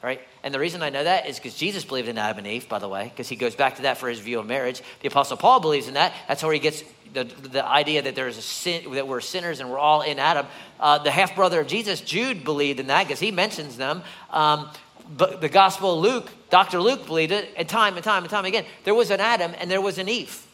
[0.02, 0.20] Right?
[0.44, 2.80] And the reason I know that is because Jesus believed in Adam and Eve, by
[2.80, 4.82] the way, because he goes back to that for his view of marriage.
[5.00, 6.14] The Apostle Paul believes in that.
[6.28, 6.84] That's where he gets
[7.14, 10.48] the, the idea that there's a sin, that we're sinners and we're all in Adam.
[10.80, 14.04] Uh, the half brother of Jesus, Jude, believed in that because he mentions them.
[14.30, 14.70] Um,
[15.16, 16.82] but the Gospel of Luke, Dr.
[16.82, 18.66] Luke believed it, and time and time and time again.
[18.84, 20.46] There was an Adam and there was an Eve.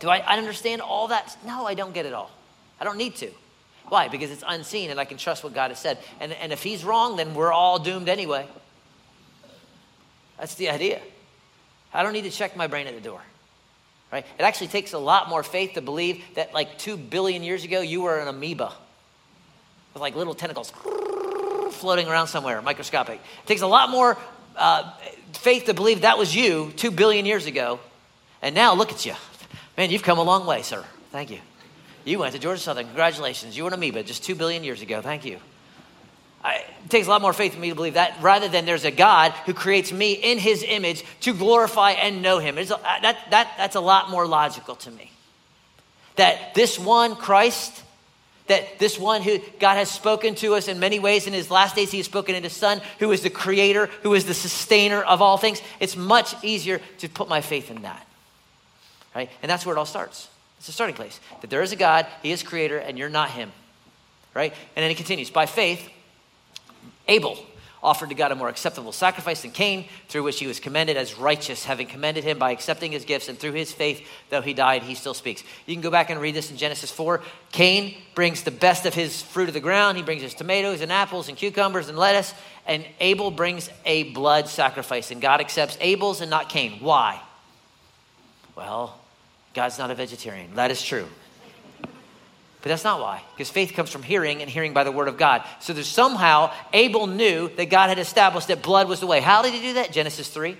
[0.00, 1.36] Do I, I understand all that?
[1.46, 2.30] No, I don't get it all.
[2.80, 3.30] I don't need to.
[3.88, 4.08] Why?
[4.08, 5.98] Because it's unseen and I can trust what God has said.
[6.20, 8.46] And, and if he's wrong, then we're all doomed anyway.
[10.38, 11.00] That's the idea.
[11.92, 13.22] I don't need to check my brain at the door.
[14.14, 14.24] Right?
[14.38, 17.80] It actually takes a lot more faith to believe that like two billion years ago
[17.80, 18.72] you were an amoeba
[19.92, 20.72] with like little tentacles
[21.72, 23.16] floating around somewhere, microscopic.
[23.16, 24.16] It takes a lot more
[24.54, 24.92] uh,
[25.32, 27.80] faith to believe that was you two billion years ago.
[28.40, 29.14] And now look at you.
[29.76, 30.84] Man, you've come a long way, sir.
[31.10, 31.40] Thank you.
[32.04, 32.86] You went to Georgia Southern.
[32.86, 33.56] Congratulations.
[33.56, 35.02] You were an amoeba just two billion years ago.
[35.02, 35.40] Thank you.
[36.44, 38.84] I, it takes a lot more faith for me to believe that rather than there's
[38.84, 42.58] a God who creates me in his image to glorify and know him.
[42.58, 45.10] A, uh, that, that, that's a lot more logical to me.
[46.16, 47.82] That this one, Christ,
[48.48, 51.74] that this one who God has spoken to us in many ways in his last
[51.74, 55.00] days, he has spoken in his son, who is the creator, who is the sustainer
[55.00, 55.62] of all things.
[55.80, 58.06] It's much easier to put my faith in that.
[59.16, 59.30] Right?
[59.42, 60.28] And that's where it all starts.
[60.58, 61.18] It's a starting place.
[61.40, 63.50] That there is a God, he is creator, and you're not him.
[64.34, 64.52] Right?
[64.76, 65.88] And then he continues, by faith,
[67.08, 67.38] Abel
[67.84, 71.18] offered to God a more acceptable sacrifice than Cain, through which he was commended as
[71.18, 74.82] righteous, having commended him by accepting his gifts, and through his faith, though he died,
[74.82, 75.44] he still speaks.
[75.66, 77.22] You can go back and read this in Genesis 4.
[77.52, 79.98] Cain brings the best of his fruit of the ground.
[79.98, 82.32] He brings his tomatoes and apples and cucumbers and lettuce,
[82.66, 86.78] and Abel brings a blood sacrifice, and God accepts Abel's and not Cain.
[86.80, 87.20] Why?
[88.56, 88.98] Well,
[89.52, 90.54] God's not a vegetarian.
[90.54, 91.06] That is true.
[92.64, 95.18] But that's not why, because faith comes from hearing and hearing by the word of
[95.18, 95.44] God.
[95.60, 99.20] So there's somehow Abel knew that God had established that blood was the way.
[99.20, 99.92] How did he do that?
[99.92, 100.56] Genesis 3.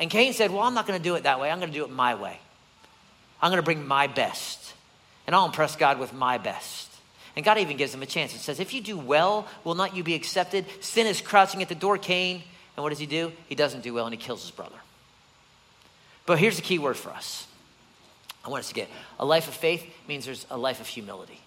[0.00, 1.48] And Cain said, Well, I'm not going to do it that way.
[1.48, 2.40] I'm going to do it my way.
[3.40, 4.74] I'm going to bring my best.
[5.28, 6.90] And I'll impress God with my best.
[7.36, 8.34] And God even gives him a chance.
[8.34, 10.66] It says, If you do well, will not you be accepted?
[10.80, 12.42] Sin is crouching at the door, Cain.
[12.76, 13.30] And what does he do?
[13.46, 14.74] He doesn't do well and he kills his brother.
[16.26, 17.46] But here's the key word for us
[18.44, 21.40] I want us to get a life of faith means there's a life of humility.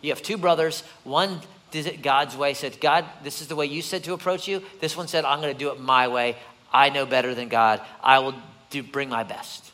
[0.00, 0.82] You have two brothers.
[1.04, 1.40] One
[1.70, 4.62] did it God's way, said, God, this is the way you said to approach you.
[4.80, 6.36] This one said, I'm going to do it my way.
[6.72, 7.80] I know better than God.
[8.02, 8.34] I will
[8.70, 9.70] do, bring my best.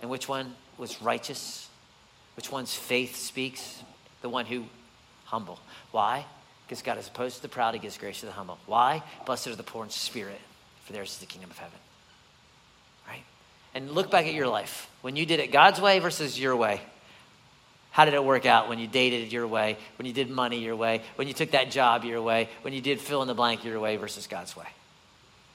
[0.00, 1.68] And which one was righteous?
[2.36, 3.82] Which one's faith speaks?
[4.22, 4.64] The one who
[5.26, 5.60] humble.
[5.90, 6.24] Why?
[6.66, 8.58] Because God is opposed to the proud, he gives grace to the humble.
[8.66, 9.02] Why?
[9.26, 10.40] Blessed are the poor in spirit,
[10.84, 11.78] for theirs is the kingdom of heaven.
[13.78, 14.90] And look back at your life.
[15.02, 16.80] When you did it God's way versus your way,
[17.92, 20.74] how did it work out when you dated your way, when you did money your
[20.74, 23.64] way, when you took that job your way, when you did fill in the blank
[23.64, 24.66] your way versus God's way?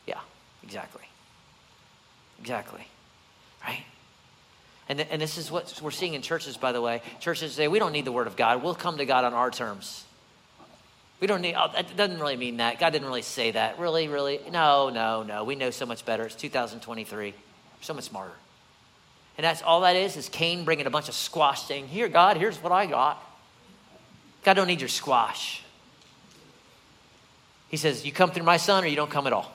[0.07, 0.21] Yeah,
[0.63, 1.01] exactly.
[2.39, 2.87] Exactly.
[3.61, 3.83] Right?
[4.87, 7.01] And, and this is what we're seeing in churches, by the way.
[7.19, 8.63] Churches say, we don't need the Word of God.
[8.63, 10.05] We'll come to God on our terms.
[11.19, 12.79] We don't need, oh, that doesn't really mean that.
[12.79, 13.79] God didn't really say that.
[13.79, 14.39] Really, really?
[14.49, 15.43] No, no, no.
[15.43, 16.23] We know so much better.
[16.23, 17.33] It's 2023.
[17.83, 18.33] So much smarter.
[19.37, 22.37] And that's all that is, is Cain bringing a bunch of squash saying, Here, God,
[22.37, 23.21] here's what I got.
[24.43, 25.63] God don't need your squash.
[27.69, 29.51] He says, You come through my son or you don't come at all.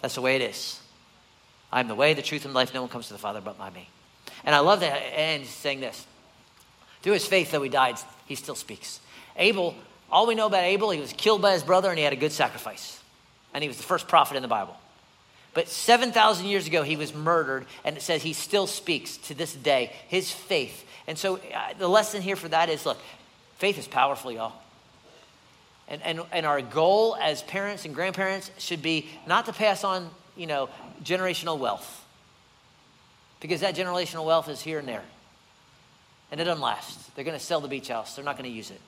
[0.00, 0.80] That's the way it is.
[1.72, 2.72] I'm the way, the truth, and life.
[2.72, 3.88] No one comes to the Father but by me.
[4.44, 4.94] And I love that.
[4.94, 6.06] And saying this.
[7.02, 9.00] Through his faith, though he died, he still speaks.
[9.36, 9.74] Abel,
[10.10, 12.16] all we know about Abel, he was killed by his brother and he had a
[12.16, 13.00] good sacrifice.
[13.52, 14.76] And he was the first prophet in the Bible.
[15.56, 19.54] But 7,000 years ago, he was murdered, and it says he still speaks to this
[19.54, 20.84] day, his faith.
[21.06, 22.98] And so uh, the lesson here for that is look,
[23.56, 24.52] faith is powerful, y'all.
[25.88, 30.10] And, and, and our goal as parents and grandparents should be not to pass on,
[30.36, 30.68] you know,
[31.02, 32.04] generational wealth.
[33.40, 35.04] Because that generational wealth is here and there.
[36.30, 37.16] And it doesn't last.
[37.16, 38.80] They're going to sell the beach house, they're not going to use it.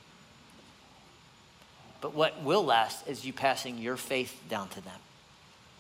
[2.03, 5.01] But what will last is you passing your faith down to them.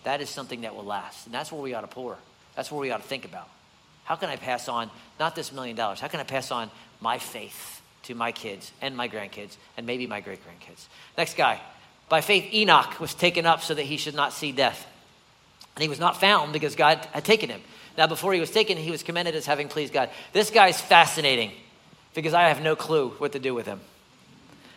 [0.04, 1.26] That is something that will last.
[1.26, 2.16] And that's where we ought to pour.
[2.54, 3.48] That's where we ought to think about.
[4.04, 6.00] How can I pass on not this million dollars?
[6.00, 10.06] How can I pass on my faith to my kids and my grandkids and maybe
[10.06, 10.86] my great grandkids?
[11.16, 11.60] Next guy.
[12.08, 14.86] By faith, Enoch was taken up so that he should not see death.
[15.76, 17.60] And he was not found because God had taken him.
[17.98, 20.08] Now, before he was taken, he was commended as having pleased God.
[20.32, 21.52] This guy's fascinating
[22.14, 23.80] because I have no clue what to do with him.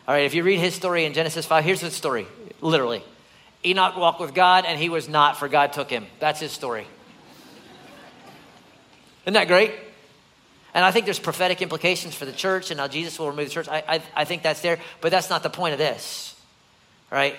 [0.08, 2.28] All right, if you read his story in Genesis 5, here's his story,
[2.60, 3.04] literally.
[3.64, 6.06] Enoch walked with God and he was not, for God took him.
[6.20, 6.88] That's his story.
[9.26, 9.72] Isn't that great?
[10.74, 13.54] And I think there's prophetic implications for the church and how Jesus will remove the
[13.54, 13.68] church.
[13.68, 16.36] I, I, I think that's there, but that's not the point of this,
[17.12, 17.36] right?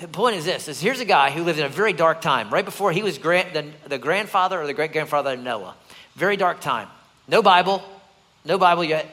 [0.00, 2.50] The point is this: is here's a guy who lived in a very dark time,
[2.50, 5.74] right before he was grand, the, the grandfather or the great grandfather of Noah.
[6.16, 6.88] Very dark time.
[7.28, 7.82] No Bible,
[8.44, 9.06] no Bible yet.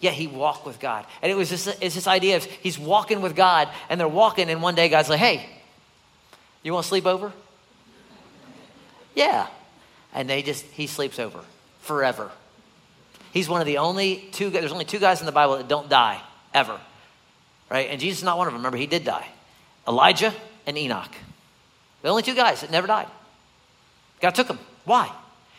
[0.00, 1.06] Yet he walked with God.
[1.22, 4.50] And it was this, it's this idea of he's walking with God, and they're walking,
[4.50, 5.48] and one day God's like, hey,
[6.64, 7.32] you want to sleep over?
[9.14, 9.46] Yeah.
[10.12, 11.40] And they just, he sleeps over
[11.80, 12.30] forever.
[13.32, 15.88] He's one of the only two, there's only two guys in the Bible that don't
[15.88, 16.20] die,
[16.52, 16.80] ever.
[17.70, 17.90] Right?
[17.90, 18.60] And Jesus is not one of them.
[18.60, 19.26] Remember, he did die
[19.86, 20.32] Elijah
[20.66, 21.10] and Enoch.
[22.02, 23.08] The only two guys that never died.
[24.20, 24.58] God took them.
[24.84, 25.10] Why?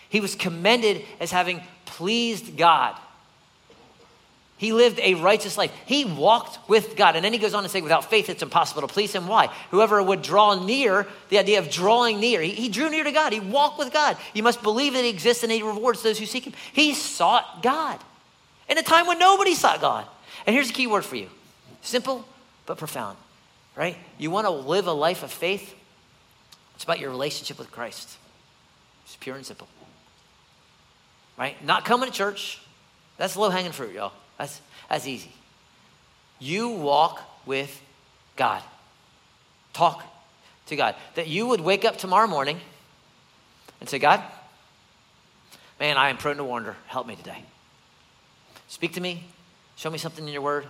[0.10, 2.96] He was commended as having pleased God.
[4.58, 5.74] He lived a righteous life.
[5.86, 7.18] He walked with God.
[7.18, 9.28] And then he goes on to say, without faith, it's impossible to please him.
[9.28, 9.48] Why?
[9.72, 13.34] Whoever would draw near, the idea of drawing near, he, he, drew near to God.
[13.34, 14.16] He walked with God.
[14.34, 16.54] You must believe that he exists and he rewards those who seek him.
[16.72, 18.00] He sought God
[18.70, 20.06] in a time when nobody sought God.
[20.48, 21.30] And here's a key word for you
[21.82, 22.26] simple
[22.66, 23.18] but profound,
[23.76, 23.98] right?
[24.18, 25.76] You want to live a life of faith?
[26.76, 28.18] It's about your relationship with Christ.
[29.06, 29.68] It's pure and simple,
[31.38, 31.64] right?
[31.64, 32.62] Not coming to church.
[33.18, 34.14] That's low hanging fruit, y'all.
[34.38, 35.32] That's, that's easy.
[36.40, 37.82] You walk with
[38.36, 38.62] God.
[39.74, 40.04] Talk
[40.68, 40.96] to God.
[41.16, 42.60] That you would wake up tomorrow morning
[43.80, 44.24] and say, God,
[45.80, 46.76] man, I am prone to wander.
[46.88, 47.44] Help me today.
[48.68, 49.24] Speak to me.
[49.76, 50.66] Show me something in your word.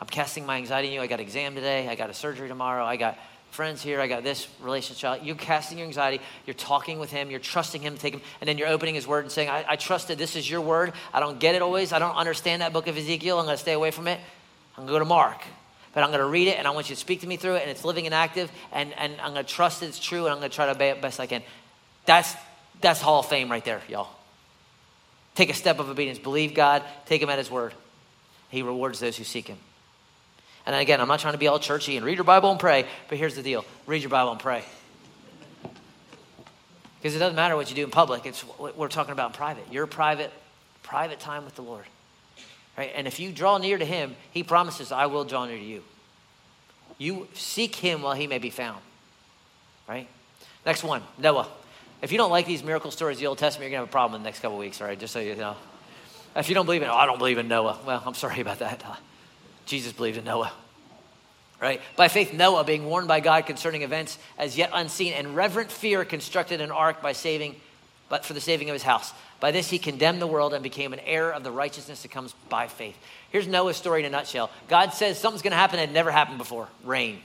[0.00, 1.00] I'm casting my anxiety in you.
[1.00, 1.88] I got an exam today.
[1.88, 2.84] I got a surgery tomorrow.
[2.84, 3.16] I got
[3.52, 5.20] friends here, I got this relationship.
[5.22, 8.48] You're casting your anxiety, you're talking with him, you're trusting him to take him, and
[8.48, 10.94] then you're opening his word and saying, I, I trusted this is your word.
[11.12, 11.92] I don't get it always.
[11.92, 13.38] I don't understand that book of Ezekiel.
[13.38, 14.18] I'm going to stay away from it.
[14.76, 15.42] I'm going to go to Mark.
[15.92, 17.56] But I'm going to read it and I want you to speak to me through
[17.56, 20.32] it, and it's living and active, and, and I'm going to trust it's true, and
[20.32, 21.42] I'm going to try to obey it best I can.
[22.06, 22.34] That's,
[22.80, 24.08] that's Hall of Fame right there, y'all.
[25.34, 26.18] Take a step of obedience.
[26.18, 27.74] Believe God, take him at his word.
[28.48, 29.58] He rewards those who seek him.
[30.64, 32.86] And again, I'm not trying to be all churchy and read your Bible and pray,
[33.08, 34.64] but here's the deal read your Bible and pray.
[36.98, 39.32] Because it doesn't matter what you do in public, it's what we're talking about in
[39.32, 39.64] private.
[39.72, 40.32] Your private,
[40.84, 41.84] private time with the Lord.
[42.78, 42.92] Right?
[42.94, 45.82] And if you draw near to Him, He promises, I will draw near to you.
[46.98, 48.80] You seek Him while He may be found.
[49.88, 50.06] Right?
[50.64, 51.48] Next one, Noah.
[52.02, 53.90] If you don't like these miracle stories of the Old Testament, you're going to have
[53.90, 54.98] a problem in the next couple weeks, all right?
[54.98, 55.56] Just so you know.
[56.34, 57.78] If you don't believe in, oh, I don't believe in Noah.
[57.84, 58.82] Well, I'm sorry about that.
[59.66, 60.52] Jesus believed in Noah.
[61.60, 61.80] Right?
[61.96, 66.04] By faith, Noah, being warned by God concerning events as yet unseen, and reverent fear
[66.04, 67.54] constructed an ark by saving,
[68.08, 69.12] but for the saving of his house.
[69.38, 72.32] By this he condemned the world and became an heir of the righteousness that comes
[72.48, 72.96] by faith.
[73.30, 74.50] Here's Noah's story in a nutshell.
[74.68, 77.20] God says something's going to happen that had never happened before rain.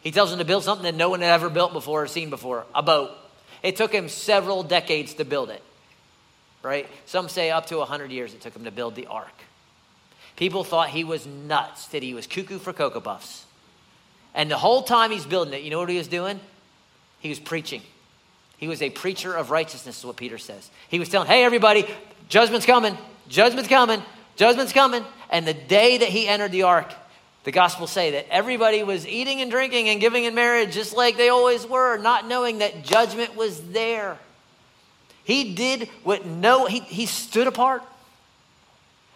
[0.00, 2.30] He tells him to build something that no one had ever built before or seen
[2.30, 3.10] before a boat.
[3.62, 5.62] It took him several decades to build it,
[6.62, 6.88] right?
[7.06, 9.34] Some say up to 100 years it took him to build the ark.
[10.40, 13.44] People thought he was nuts, that he was cuckoo for Cocoa Puffs.
[14.34, 16.40] And the whole time he's building it, you know what he was doing?
[17.18, 17.82] He was preaching.
[18.56, 20.70] He was a preacher of righteousness, is what Peter says.
[20.88, 21.86] He was telling, hey, everybody,
[22.30, 22.96] judgment's coming,
[23.28, 24.02] judgment's coming,
[24.36, 25.04] judgment's coming.
[25.28, 26.90] And the day that he entered the ark,
[27.44, 31.18] the Gospels say that everybody was eating and drinking and giving in marriage just like
[31.18, 34.16] they always were, not knowing that judgment was there.
[35.22, 37.82] He did what no, he, he stood apart.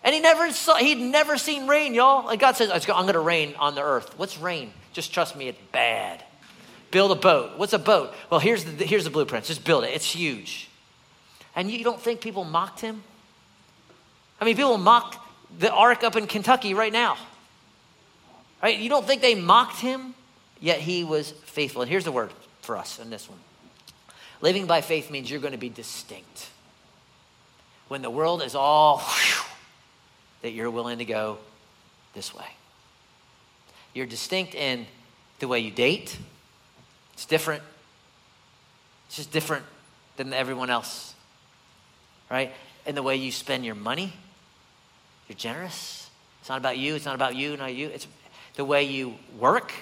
[0.04, 2.26] And he never saw, he'd never seen rain, y'all.
[2.26, 4.18] Like God says, I'm going to rain on the earth.
[4.18, 4.72] What's rain?
[4.92, 6.22] Just trust me, it's bad.
[6.90, 7.58] Build a boat.
[7.58, 8.14] What's a boat?
[8.30, 9.46] Well, here's the, here's the blueprint.
[9.46, 9.88] Just build it.
[9.88, 10.68] It's huge.
[11.56, 13.02] And you don't think people mocked him?
[14.40, 15.26] I mean, people mock
[15.58, 17.16] the ark up in Kentucky right now.
[18.62, 18.78] Right?
[18.78, 20.14] You don't think they mocked him?
[20.60, 21.82] Yet he was faithful.
[21.82, 23.38] And here's the word for us in this one
[24.44, 26.50] living by faith means you're going to be distinct.
[27.88, 29.53] When the world is all whew,
[30.44, 31.38] that you're willing to go
[32.12, 32.44] this way.
[33.94, 34.84] You're distinct in
[35.38, 36.18] the way you date,
[37.14, 37.62] it's different.
[39.06, 39.64] It's just different
[40.18, 41.14] than everyone else,
[42.30, 42.52] right?
[42.84, 44.12] In the way you spend your money,
[45.28, 46.10] you're generous.
[46.40, 47.88] It's not about you, it's not about you, not you.
[47.88, 48.06] It's
[48.56, 49.72] the way you work,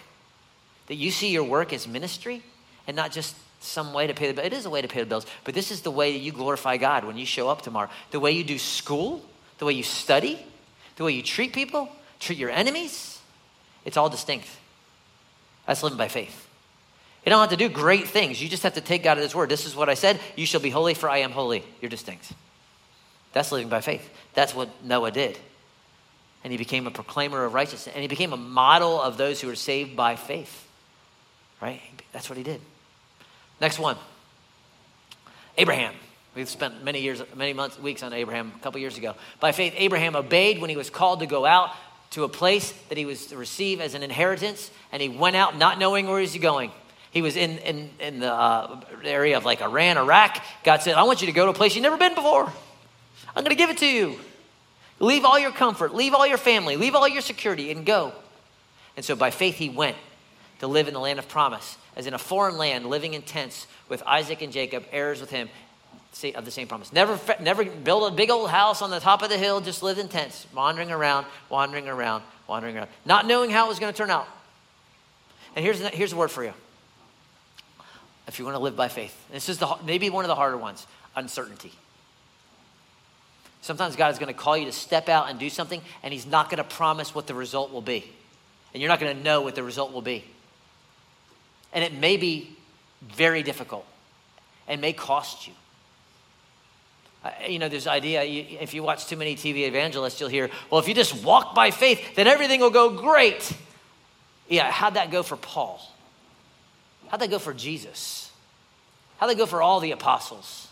[0.87, 2.41] that you see your work as ministry
[2.87, 4.45] and not just some way to pay the bill.
[4.45, 6.31] It is a way to pay the bills, but this is the way that you
[6.31, 7.91] glorify God when you show up tomorrow.
[8.13, 9.25] The way you do school,
[9.59, 10.39] the way you study,
[11.03, 11.89] the way you treat people,
[12.19, 13.21] treat your enemies,
[13.85, 14.49] it's all distinct.
[15.67, 16.49] That's living by faith.
[17.25, 18.43] You don't have to do great things.
[18.43, 19.49] You just have to take God at His word.
[19.49, 20.19] This is what I said.
[20.35, 21.63] You shall be holy, for I am holy.
[21.81, 22.33] You're distinct.
[23.33, 24.09] That's living by faith.
[24.35, 25.39] That's what Noah did
[26.45, 29.49] and he became a proclaimer of righteousness, and he became a model of those who
[29.49, 30.69] are saved by faith.
[31.61, 31.81] Right?
[32.13, 32.61] That's what he did.
[33.61, 33.97] Next one
[35.57, 35.95] Abraham.
[36.35, 39.15] We've spent many years, many months, weeks on Abraham a couple years ago.
[39.39, 41.71] By faith, Abraham obeyed when he was called to go out
[42.13, 45.59] to a place that he was to receive as an inheritance, and he went out
[45.59, 46.71] not knowing where he was going.
[47.11, 50.43] He was in, in, in the uh, area of like Iran, Iraq.
[50.65, 52.51] God said, I want you to go to a place you've never been before.
[53.35, 54.19] I'm going to give it to you.
[55.01, 58.13] Leave all your comfort, leave all your family, leave all your security, and go.
[58.97, 59.97] And so by faith, he went
[60.61, 63.67] to live in the land of promise, as in a foreign land, living in tents
[63.89, 65.51] with Isaac and Jacob, heirs with him
[66.35, 66.93] of the same promise.
[66.93, 69.99] Never, never build a big old house on the top of the hill, just lived
[69.99, 73.97] in tents, wandering around, wandering around, wandering around, not knowing how it was going to
[73.97, 74.29] turn out.
[75.57, 76.53] And here's, here's a word for you.
[78.29, 80.57] If you want to live by faith, this is the, maybe one of the harder
[80.57, 81.73] ones uncertainty.
[83.61, 86.27] Sometimes God is going to call you to step out and do something, and He's
[86.27, 88.11] not going to promise what the result will be.
[88.73, 90.25] And you're not going to know what the result will be.
[91.73, 92.57] And it may be
[93.03, 93.87] very difficult
[94.67, 95.53] and may cost you.
[97.49, 100.89] You know, there's idea, if you watch too many TV evangelists, you'll hear, well, if
[100.89, 103.53] you just walk by faith, then everything will go great.
[104.49, 105.81] Yeah, how'd that go for Paul?
[107.09, 108.31] How'd that go for Jesus?
[109.19, 110.69] How'd that go for all the apostles?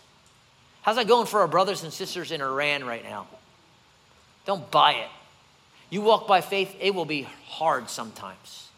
[0.81, 3.27] How's that going for our brothers and sisters in Iran right now?
[4.45, 5.09] Don't buy it.
[5.89, 8.69] You walk by faith, it will be hard sometimes.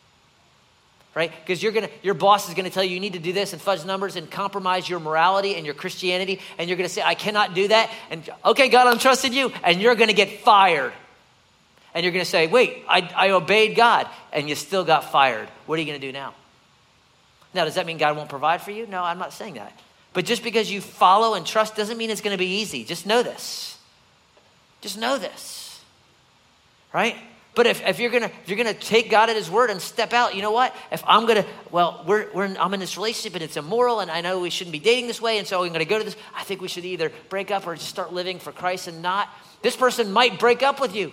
[1.16, 1.32] Right?
[1.42, 3.62] Because you're gonna your boss is gonna tell you you need to do this and
[3.62, 7.54] fudge numbers and compromise your morality and your Christianity, and you're gonna say, I cannot
[7.54, 7.92] do that.
[8.10, 10.94] And okay, God, I'm trusting you, and you're gonna get fired.
[11.94, 15.48] And you're gonna say, Wait, I, I obeyed God, and you still got fired.
[15.68, 16.34] What are you gonna do now?
[17.54, 18.88] Now, does that mean God won't provide for you?
[18.88, 19.80] No, I'm not saying that.
[20.14, 22.84] But just because you follow and trust doesn't mean it's going to be easy.
[22.84, 23.78] Just know this.
[24.82, 25.82] Just know this.
[26.94, 27.16] Right?
[27.56, 30.12] But if, if you're gonna if you're gonna take God at His word and step
[30.12, 30.76] out, you know what?
[30.92, 34.10] If I'm gonna well, we're, we're in, I'm in this relationship and it's immoral, and
[34.10, 36.16] I know we shouldn't be dating this way, and so I'm gonna go to this.
[36.36, 39.30] I think we should either break up or just start living for Christ and not.
[39.62, 41.12] This person might break up with you,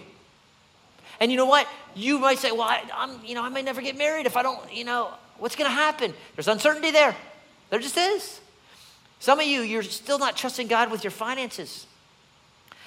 [1.21, 1.69] and you know what?
[1.95, 4.43] You might say, well, I, I'm you know I may never get married if I
[4.43, 6.15] don't you know what's gonna happen.
[6.37, 7.15] There's uncertainty there.
[7.69, 8.41] There just is.
[9.19, 11.87] Some of you, you're still not trusting God with your finances.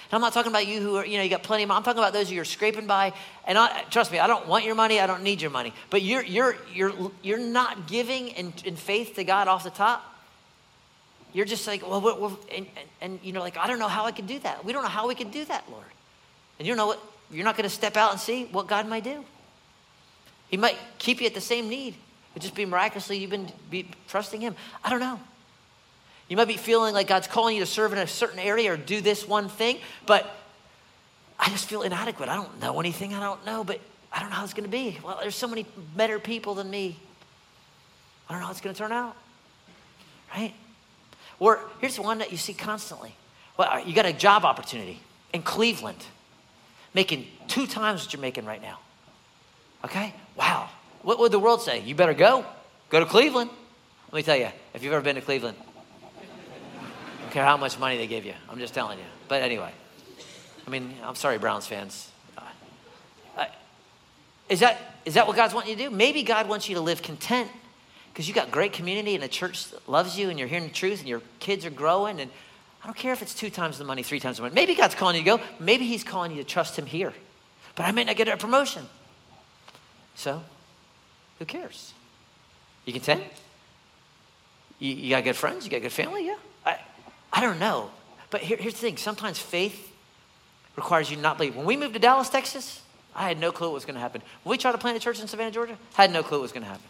[0.05, 1.77] And I'm not talking about you who are, you know, you got plenty of money.
[1.77, 3.13] I'm talking about those who you're scraping by.
[3.45, 4.99] And I, trust me, I don't want your money.
[4.99, 5.73] I don't need your money.
[5.89, 6.91] But you're, you're, you're,
[7.21, 10.03] you're not giving in, in faith to God off the top.
[11.33, 13.87] You're just like, well, we're, we're, and, and, and, you know, like, I don't know
[13.87, 14.63] how I can do that.
[14.63, 15.85] We don't know how we can do that, Lord.
[16.59, 16.99] And you know what?
[17.31, 19.23] You're not going to step out and see what God might do.
[20.49, 21.95] He might keep you at the same need.
[22.35, 24.55] It just be miraculously you've been be trusting Him.
[24.83, 25.19] I don't know.
[26.33, 28.75] You might be feeling like God's calling you to serve in a certain area or
[28.75, 29.77] do this one thing,
[30.07, 30.25] but
[31.37, 32.27] I just feel inadequate.
[32.27, 33.13] I don't know anything.
[33.13, 33.79] I don't know, but
[34.11, 34.97] I don't know how it's going to be.
[35.03, 36.97] Well, there's so many better people than me.
[38.27, 39.15] I don't know how it's going to turn out.
[40.35, 40.55] Right?
[41.37, 43.13] Or here's one that you see constantly.
[43.55, 45.01] Well, you got a job opportunity
[45.33, 46.03] in Cleveland,
[46.95, 48.79] making two times what you're making right now.
[49.85, 50.15] Okay?
[50.35, 50.71] Wow.
[51.03, 51.81] What would the world say?
[51.81, 52.43] You better go.
[52.89, 53.51] Go to Cleveland.
[54.07, 55.57] Let me tell you, if you've ever been to Cleveland,
[57.33, 58.33] care how much money they give you.
[58.49, 59.05] I'm just telling you.
[59.27, 59.71] But anyway,
[60.65, 62.11] I mean, I'm sorry, Browns fans.
[62.37, 63.45] Uh,
[64.49, 65.89] is, that, is that what God's wanting you to do?
[65.89, 67.49] Maybe God wants you to live content
[68.13, 70.99] because you got great community and a church loves you and you're hearing the truth
[70.99, 72.19] and your kids are growing.
[72.19, 72.29] And
[72.83, 74.53] I don't care if it's two times the money, three times the money.
[74.53, 75.43] Maybe God's calling you to go.
[75.59, 77.13] Maybe He's calling you to trust Him here.
[77.75, 78.85] But I may not get a promotion.
[80.15, 80.43] So,
[81.39, 81.93] who cares?
[82.85, 83.23] You content?
[84.77, 85.65] You, you got good friends?
[85.65, 86.27] You got good family?
[86.27, 86.35] Yeah.
[87.33, 87.89] I, don't know.
[88.29, 89.91] But here, here's the thing sometimes faith
[90.75, 91.55] requires you not believe.
[91.55, 92.81] When we moved to Dallas, Texas,
[93.15, 94.21] I had no clue what was going to happen.
[94.43, 96.43] When we tried to plant a church in Savannah, Georgia, I had no clue what
[96.43, 96.85] was going to happen.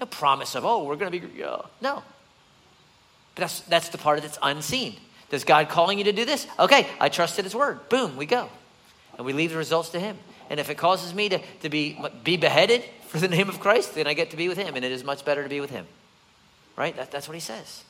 [0.00, 1.62] No promise of, oh, we're going to be, yeah.
[1.80, 2.02] No.
[3.34, 4.96] But that's, that's the part that's unseen.
[5.30, 6.46] Does God calling you to do this?
[6.58, 7.88] Okay, I trusted his word.
[7.88, 8.48] Boom, we go.
[9.16, 10.18] And we leave the results to him.
[10.50, 13.94] And if it causes me to, to be, be beheaded for the name of Christ,
[13.94, 14.76] then I get to be with him.
[14.76, 15.86] And it is much better to be with him.
[16.76, 16.94] Right?
[16.96, 17.84] That, that's what he says.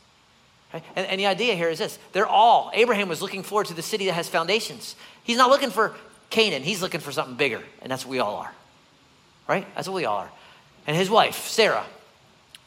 [0.75, 0.83] Right?
[0.97, 3.83] And, and the idea here is this they're all, Abraham was looking forward to the
[3.83, 4.97] city that has foundations.
[5.23, 5.95] He's not looking for
[6.31, 7.63] Canaan, he's looking for something bigger.
[7.81, 8.53] And that's what we all are.
[9.49, 9.67] Right?
[9.77, 10.31] That's what we all are.
[10.87, 11.85] And his wife, Sarah,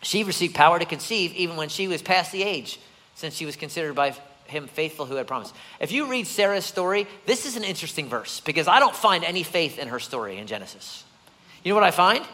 [0.01, 2.79] she received power to conceive even when she was past the age,
[3.15, 5.53] since she was considered by him faithful who had promised.
[5.81, 9.43] If you read Sarah's story, this is an interesting verse because I don't find any
[9.43, 11.03] faith in her story in Genesis.
[11.63, 12.25] You know what I find?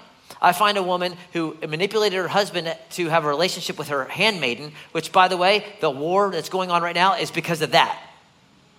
[0.42, 4.74] I find a woman who manipulated her husband to have a relationship with her handmaiden,
[4.92, 7.98] which, by the way, the war that's going on right now is because of that.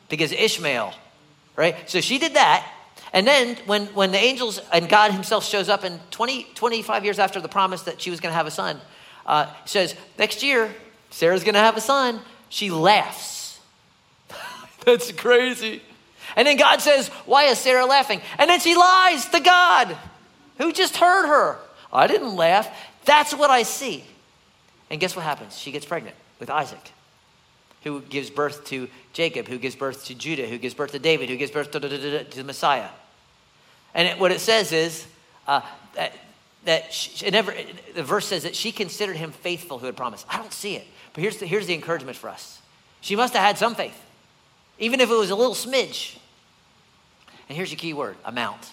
[0.09, 0.93] Because Ishmael,
[1.57, 1.89] right?
[1.89, 2.71] So she did that.
[3.13, 7.19] And then when, when the angels and God himself shows up in 20, 25 years
[7.19, 8.81] after the promise that she was going to have a son,
[9.25, 10.75] uh, says, next year,
[11.11, 12.21] Sarah's going to have a son.
[12.49, 13.61] She laughs.
[14.85, 15.81] That's crazy.
[16.37, 18.21] And then God says, Why is Sarah laughing?
[18.39, 19.97] And then she lies to God,
[20.59, 21.59] who just heard her.
[21.93, 22.69] I didn't laugh.
[23.05, 24.05] That's what I see.
[24.91, 25.59] And guess what happens?
[25.59, 26.93] She gets pregnant with Isaac,
[27.85, 31.29] who gives birth to Jacob, who gives birth to Judah, who gives birth to David,
[31.29, 32.89] who gives birth to, the Messiah.
[33.95, 35.07] And it, what it says is
[35.47, 35.61] uh,
[35.95, 36.13] that,
[36.65, 37.55] that she, never,
[37.95, 40.27] the verse says that she considered him faithful who had promised.
[40.29, 40.87] I don't see it.
[41.13, 42.61] But here's the, here's the encouragement for us
[43.01, 44.01] she must have had some faith,
[44.79, 46.19] even if it was a little smidge.
[47.49, 48.71] And here's your key word amount.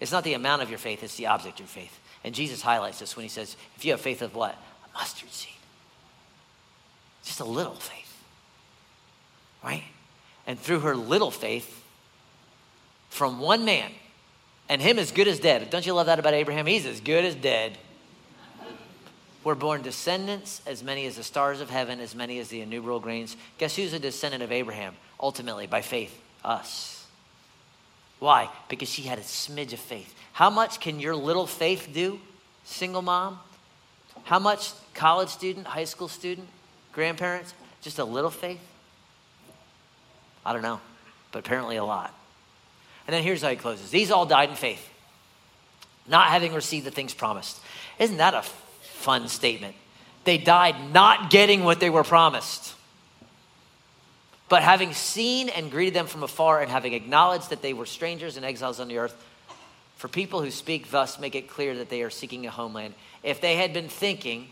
[0.00, 1.98] It's not the amount of your faith, it's the object of your faith.
[2.24, 4.52] And Jesus highlights this when he says, if you have faith of what?
[4.52, 5.52] A mustard seed.
[7.24, 8.22] Just a little faith.
[9.64, 9.84] Right?
[10.46, 11.82] And through her little faith,
[13.08, 13.90] from one man,
[14.68, 15.70] and him as good as dead.
[15.70, 16.66] Don't you love that about Abraham?
[16.66, 17.78] He's as good as dead
[19.46, 22.98] We're born descendants, as many as the stars of heaven, as many as the innumerable
[22.98, 23.36] grains.
[23.58, 24.96] Guess who's a descendant of Abraham?
[25.20, 26.95] Ultimately, by faith, us.
[28.18, 28.48] Why?
[28.68, 30.14] Because she had a smidge of faith.
[30.32, 32.20] How much can your little faith do,
[32.64, 33.38] single mom?
[34.24, 36.48] How much college student, high school student,
[36.92, 37.54] grandparents?
[37.82, 38.60] Just a little faith?
[40.44, 40.80] I don't know,
[41.32, 42.14] but apparently a lot.
[43.06, 44.88] And then here's how he closes These all died in faith,
[46.08, 47.60] not having received the things promised.
[47.98, 48.42] Isn't that a
[49.06, 49.76] fun statement.
[50.24, 52.74] They died not getting what they were promised.
[54.48, 58.36] But having seen and greeted them from afar and having acknowledged that they were strangers
[58.36, 59.16] and exiles on the earth,
[59.96, 62.94] for people who speak thus make it clear that they are seeking a homeland.
[63.22, 64.48] If they had been thinking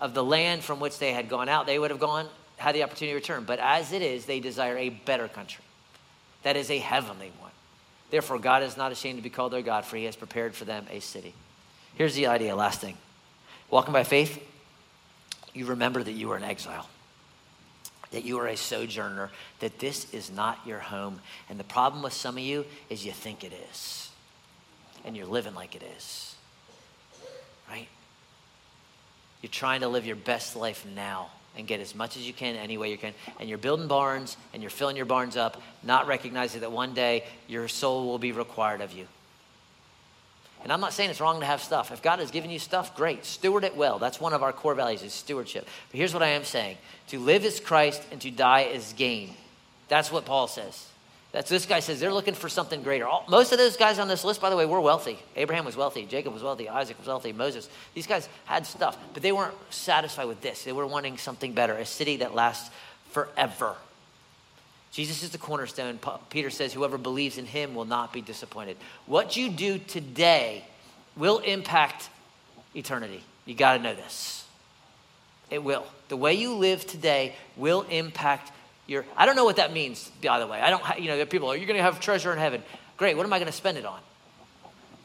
[0.00, 2.82] of the land from which they had gone out, they would have gone, had the
[2.82, 3.44] opportunity to return.
[3.44, 5.64] But as it is, they desire a better country.
[6.42, 7.50] That is a heavenly one.
[8.10, 10.64] Therefore, God is not ashamed to be called their God, for he has prepared for
[10.64, 11.32] them a city.
[11.94, 12.96] Here's the idea, last thing.
[13.70, 14.42] Walking by faith,
[15.54, 16.88] you remember that you are an exile,
[18.12, 19.30] that you are a sojourner,
[19.60, 21.20] that this is not your home.
[21.48, 24.10] And the problem with some of you is you think it is,
[25.04, 26.34] and you're living like it is,
[27.68, 27.88] right?
[29.42, 32.56] You're trying to live your best life now and get as much as you can
[32.56, 33.14] any way you can.
[33.40, 37.24] And you're building barns and you're filling your barns up, not recognizing that one day
[37.48, 39.06] your soul will be required of you.
[40.66, 41.92] And I'm not saying it's wrong to have stuff.
[41.92, 43.24] If God has given you stuff, great.
[43.24, 44.00] Steward it well.
[44.00, 45.64] That's one of our core values is stewardship.
[45.92, 46.76] But here's what I am saying.
[47.10, 49.34] To live is Christ and to die is gain.
[49.86, 50.88] That's what Paul says.
[51.30, 53.06] That's this guy says they're looking for something greater.
[53.06, 55.20] All, most of those guys on this list, by the way, were wealthy.
[55.36, 57.68] Abraham was wealthy, Jacob was wealthy, Isaac was wealthy, Moses.
[57.94, 60.64] These guys had stuff, but they weren't satisfied with this.
[60.64, 62.74] They were wanting something better, a city that lasts
[63.10, 63.76] forever.
[64.96, 65.98] Jesus is the cornerstone.
[66.30, 68.78] Peter says, Whoever believes in him will not be disappointed.
[69.04, 70.64] What you do today
[71.18, 72.08] will impact
[72.74, 73.22] eternity.
[73.44, 74.46] You got to know this.
[75.50, 75.84] It will.
[76.08, 78.52] The way you live today will impact
[78.86, 79.04] your.
[79.18, 80.62] I don't know what that means, by the way.
[80.62, 82.62] I don't, you know, people are, you're going to have treasure in heaven.
[82.96, 83.18] Great.
[83.18, 84.00] What am I going to spend it on?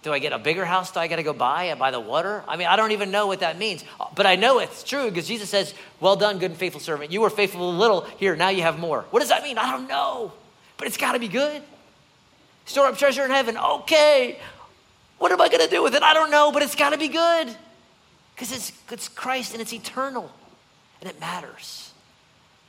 [0.04, 0.92] Do I get a bigger house?
[0.92, 2.44] Do I got to go buy by the water?
[2.48, 3.84] I mean, I don't even know what that means.
[4.16, 7.12] But I know it's true because Jesus says, Well done, good and faithful servant.
[7.12, 8.02] You were faithful a little.
[8.18, 9.06] Here, now you have more.
[9.12, 9.58] What does that mean?
[9.60, 10.32] I don't know.
[10.78, 11.62] But it's got to be good.
[12.66, 13.58] Store up treasure in heaven.
[13.58, 14.40] Okay.
[15.20, 16.02] What am I going to do with it?
[16.02, 17.56] I don't know, but it's got to be good
[18.34, 20.32] because it's, it's Christ and it's eternal
[21.00, 21.92] and it matters.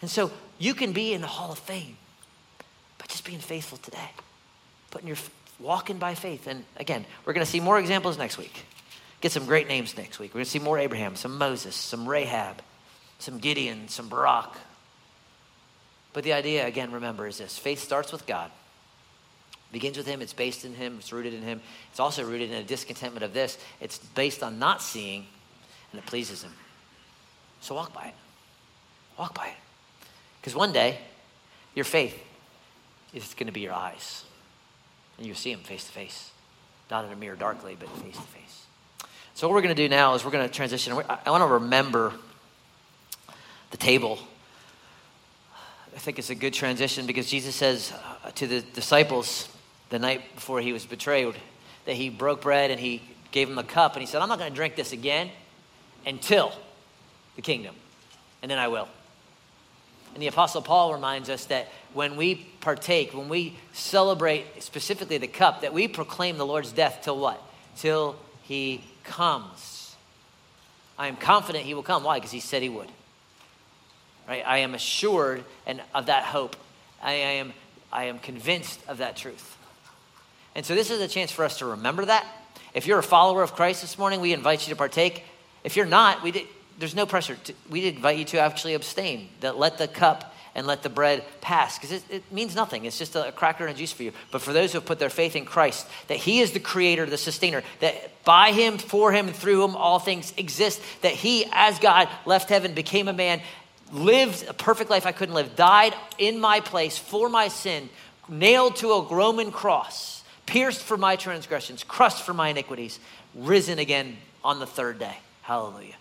[0.03, 1.97] And so you can be in the Hall of Fame
[2.99, 4.11] by just being faithful today,
[4.91, 5.16] putting your
[5.62, 6.46] walking by faith.
[6.46, 8.64] And again, we're going to see more examples next week.
[9.20, 10.30] Get some great names next week.
[10.30, 12.60] We're going to see more Abraham, some Moses, some Rahab,
[13.18, 14.52] some Gideon, some Barak.
[16.12, 18.50] But the idea, again, remember, is this faith starts with God.
[19.70, 21.62] Begins with Him, it's based in Him, it's rooted in Him.
[21.90, 23.56] It's also rooted in a discontentment of this.
[23.80, 25.24] It's based on not seeing,
[25.92, 26.52] and it pleases Him.
[27.62, 28.14] So walk by it.
[29.18, 29.54] Walk by it.
[30.40, 30.98] Because one day,
[31.74, 32.20] your faith
[33.14, 34.24] is going to be your eyes.
[35.18, 36.30] And you'll see Him face to face.
[36.90, 38.66] Not in a mirror darkly, but face to face.
[39.34, 40.92] So, what we're going to do now is we're going to transition.
[40.92, 42.12] I want to remember
[43.70, 44.18] the table
[45.94, 47.92] I think it's a good transition because Jesus says
[48.24, 49.48] uh, to the disciples
[49.90, 51.34] the night before he was betrayed
[51.84, 54.38] that he broke bread and he gave them a cup and he said, I'm not
[54.38, 55.30] going to drink this again
[56.06, 56.52] until
[57.36, 57.74] the kingdom,
[58.40, 58.88] and then I will.
[60.14, 65.26] And the Apostle Paul reminds us that when we partake, when we celebrate specifically the
[65.26, 67.43] cup, that we proclaim the Lord's death till what?
[67.76, 69.95] Till he comes.
[70.99, 72.05] I am confident he will come.
[72.05, 72.18] Why?
[72.18, 72.88] Because he said he would.
[74.28, 74.45] Right?
[74.47, 76.57] I am assured and of that hope.
[77.03, 77.53] I, I, am,
[77.93, 79.57] I am convinced of that truth.
[80.55, 82.26] And so this is a chance for us to remember that.
[82.74, 85.24] If you're a follower of Christ this morning, we invite you to partake.
[85.64, 86.47] If you're not, we did,
[86.78, 87.36] there's no pressure.
[87.36, 89.28] To, we invite you to actually abstain.
[89.40, 92.84] That let the cup and let the bread pass because it, it, means nothing.
[92.84, 94.12] It's just a, a cracker and a juice for you.
[94.30, 97.07] But for those who have put their faith in Christ, that He is the creator,
[97.07, 101.46] the sustainer, that by Him, for Him, and through Him all things exist, that He,
[101.53, 103.40] as God, left heaven, became a man,
[103.92, 107.88] lived a perfect life I couldn't live, died in my place for my sin,
[108.28, 112.98] nailed to a Roman cross, pierced for my transgressions, crushed for my iniquities,
[113.34, 115.16] risen again on the third day.
[115.42, 115.94] Hallelujah.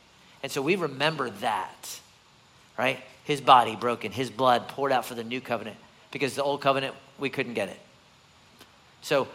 [0.43, 1.99] And so we remember that,
[2.77, 2.99] right?
[3.23, 5.77] His body broken, his blood poured out for the new covenant
[6.11, 7.79] because the old covenant, we couldn't get it.
[9.01, 9.27] So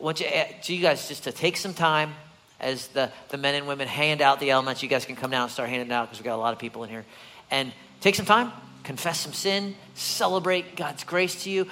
[0.00, 2.14] I want you, eh, you guys just to take some time
[2.60, 4.82] as the, the men and women hand out the elements.
[4.82, 6.58] You guys can come down and start handing out because we've got a lot of
[6.58, 7.04] people in here
[7.50, 8.52] and take some time,
[8.84, 11.66] confess some sin, celebrate God's grace to you,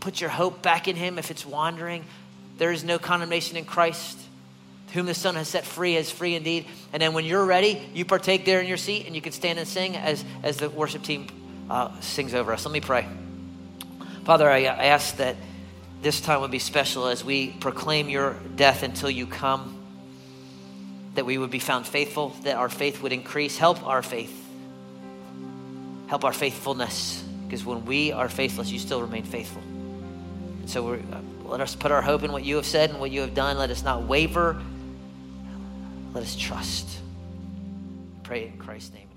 [0.00, 2.04] put your hope back in Him if it's wandering.
[2.58, 4.18] There is no condemnation in Christ.
[4.92, 6.66] Whom the Son has set free is free indeed.
[6.92, 9.58] And then when you're ready, you partake there in your seat and you can stand
[9.58, 11.26] and sing as, as the worship team
[11.70, 12.64] uh, sings over us.
[12.64, 13.06] Let me pray.
[14.24, 15.36] Father, I, I ask that
[16.02, 19.76] this time would be special as we proclaim your death until you come,
[21.14, 23.56] that we would be found faithful, that our faith would increase.
[23.56, 24.36] Help our faith.
[26.08, 29.62] Help our faithfulness, because when we are faithless, you still remain faithful.
[30.66, 30.98] So uh,
[31.44, 33.58] let us put our hope in what you have said and what you have done.
[33.58, 34.60] Let us not waver.
[36.12, 36.88] Let us trust.
[38.24, 39.09] Pray in Christ's name.